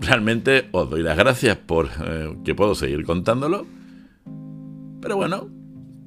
Realmente 0.00 0.68
os 0.72 0.88
doy 0.88 1.02
las 1.02 1.16
gracias 1.16 1.58
por 1.58 1.88
eh, 2.02 2.34
que 2.44 2.54
puedo 2.54 2.74
seguir 2.74 3.04
contándolo. 3.04 3.66
Pero 5.00 5.16
bueno, 5.16 5.48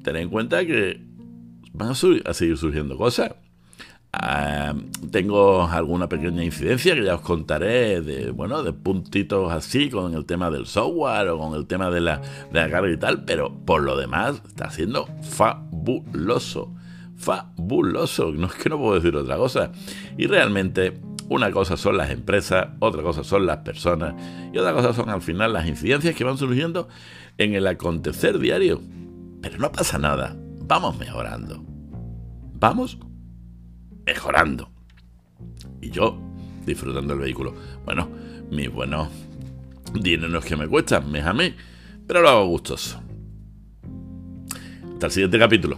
tened 0.02 0.22
en 0.22 0.30
cuenta 0.30 0.64
que 0.66 1.00
van 1.72 1.90
a 1.90 2.34
seguir 2.34 2.56
surgiendo 2.56 2.96
cosas. 2.96 3.32
Ah, 4.12 4.74
tengo 5.10 5.66
alguna 5.66 6.08
pequeña 6.08 6.44
incidencia 6.44 6.94
que 6.94 7.04
ya 7.04 7.16
os 7.16 7.20
contaré 7.20 8.00
de, 8.00 8.30
bueno, 8.30 8.62
de 8.62 8.72
puntitos 8.72 9.52
así 9.52 9.90
con 9.90 10.14
el 10.14 10.24
tema 10.24 10.50
del 10.50 10.66
software 10.66 11.28
o 11.30 11.38
con 11.38 11.54
el 11.54 11.66
tema 11.66 11.90
de 11.90 12.00
la, 12.00 12.20
de 12.52 12.60
la 12.60 12.70
carga 12.70 12.92
y 12.92 12.96
tal, 12.96 13.24
pero 13.24 13.52
por 13.64 13.82
lo 13.82 13.96
demás 13.96 14.40
está 14.46 14.70
siendo 14.70 15.08
fabuloso. 15.22 16.72
Fabuloso, 17.16 18.30
no 18.32 18.46
es 18.46 18.54
que 18.54 18.68
no 18.68 18.78
puedo 18.78 18.94
decir 18.94 19.16
otra 19.16 19.36
cosa. 19.36 19.72
Y 20.16 20.26
realmente 20.26 21.00
una 21.28 21.50
cosa 21.50 21.76
son 21.76 21.96
las 21.96 22.10
empresas, 22.10 22.68
otra 22.80 23.02
cosa 23.02 23.24
son 23.24 23.46
las 23.46 23.58
personas 23.58 24.14
y 24.52 24.58
otra 24.58 24.72
cosa 24.72 24.92
son 24.92 25.08
al 25.08 25.22
final 25.22 25.52
las 25.52 25.66
incidencias 25.66 26.14
que 26.14 26.24
van 26.24 26.36
surgiendo 26.36 26.88
en 27.38 27.54
el 27.54 27.66
acontecer 27.66 28.38
diario. 28.38 28.80
Pero 29.40 29.58
no 29.58 29.72
pasa 29.72 29.98
nada, 29.98 30.36
vamos 30.66 30.98
mejorando. 30.98 31.64
Vamos 32.54 32.98
mejorando. 34.06 34.70
Y 35.80 35.90
yo 35.90 36.18
disfrutando 36.64 37.14
el 37.14 37.20
vehículo. 37.20 37.54
Bueno, 37.84 38.08
mis 38.50 38.70
buenos 38.70 39.08
dineros 39.92 40.44
que 40.44 40.56
me 40.56 40.68
cuestan, 40.68 41.10
me 41.10 41.22
mí, 41.32 41.54
pero 42.06 42.22
lo 42.22 42.28
hago 42.28 42.46
gustoso. 42.46 43.00
Hasta 44.94 45.06
el 45.06 45.12
siguiente 45.12 45.38
capítulo. 45.38 45.76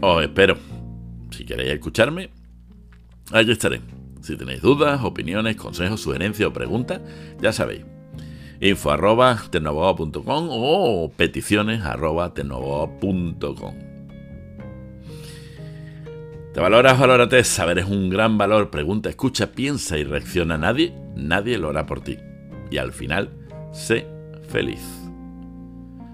Os 0.00 0.22
espero. 0.22 0.56
Si 1.30 1.44
queréis 1.44 1.72
escucharme, 1.72 2.30
aquí 3.32 3.50
estaré. 3.50 3.80
Si 4.24 4.36
tenéis 4.38 4.62
dudas, 4.62 5.04
opiniones, 5.04 5.54
consejos, 5.56 6.00
sugerencias 6.00 6.48
o 6.48 6.52
preguntas, 6.54 7.02
ya 7.42 7.52
sabéis. 7.52 7.84
Info 8.58 8.90
arroba 8.90 9.38
o 10.48 11.12
peticiones 11.14 11.82
arroba 11.82 12.32
¿Te 12.32 12.42
valoras, 16.56 16.98
valórate? 16.98 17.44
Saber 17.44 17.80
es 17.80 17.84
un 17.86 18.08
gran 18.08 18.38
valor. 18.38 18.70
Pregunta, 18.70 19.10
escucha, 19.10 19.52
piensa 19.52 19.98
y 19.98 20.04
reacciona. 20.04 20.56
Nadie, 20.56 20.94
nadie 21.14 21.58
lo 21.58 21.68
hará 21.68 21.84
por 21.84 22.00
ti. 22.00 22.16
Y 22.70 22.78
al 22.78 22.92
final, 22.92 23.28
sé 23.74 24.06
feliz. 24.48 24.80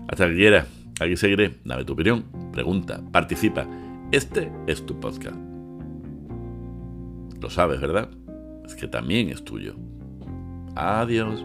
Hasta 0.08 0.26
que 0.26 0.34
quieras, 0.34 0.66
aquí 0.98 1.16
seguiré. 1.16 1.60
Dame 1.64 1.84
tu 1.84 1.92
opinión, 1.92 2.24
pregunta, 2.50 3.00
participa. 3.12 3.68
Este 4.10 4.50
es 4.66 4.84
tu 4.84 4.98
podcast. 4.98 5.49
Lo 7.40 7.50
sabes, 7.50 7.80
¿verdad? 7.80 8.08
Es 8.64 8.74
que 8.74 8.86
también 8.86 9.30
es 9.30 9.42
tuyo. 9.44 9.74
Adiós. 10.76 11.44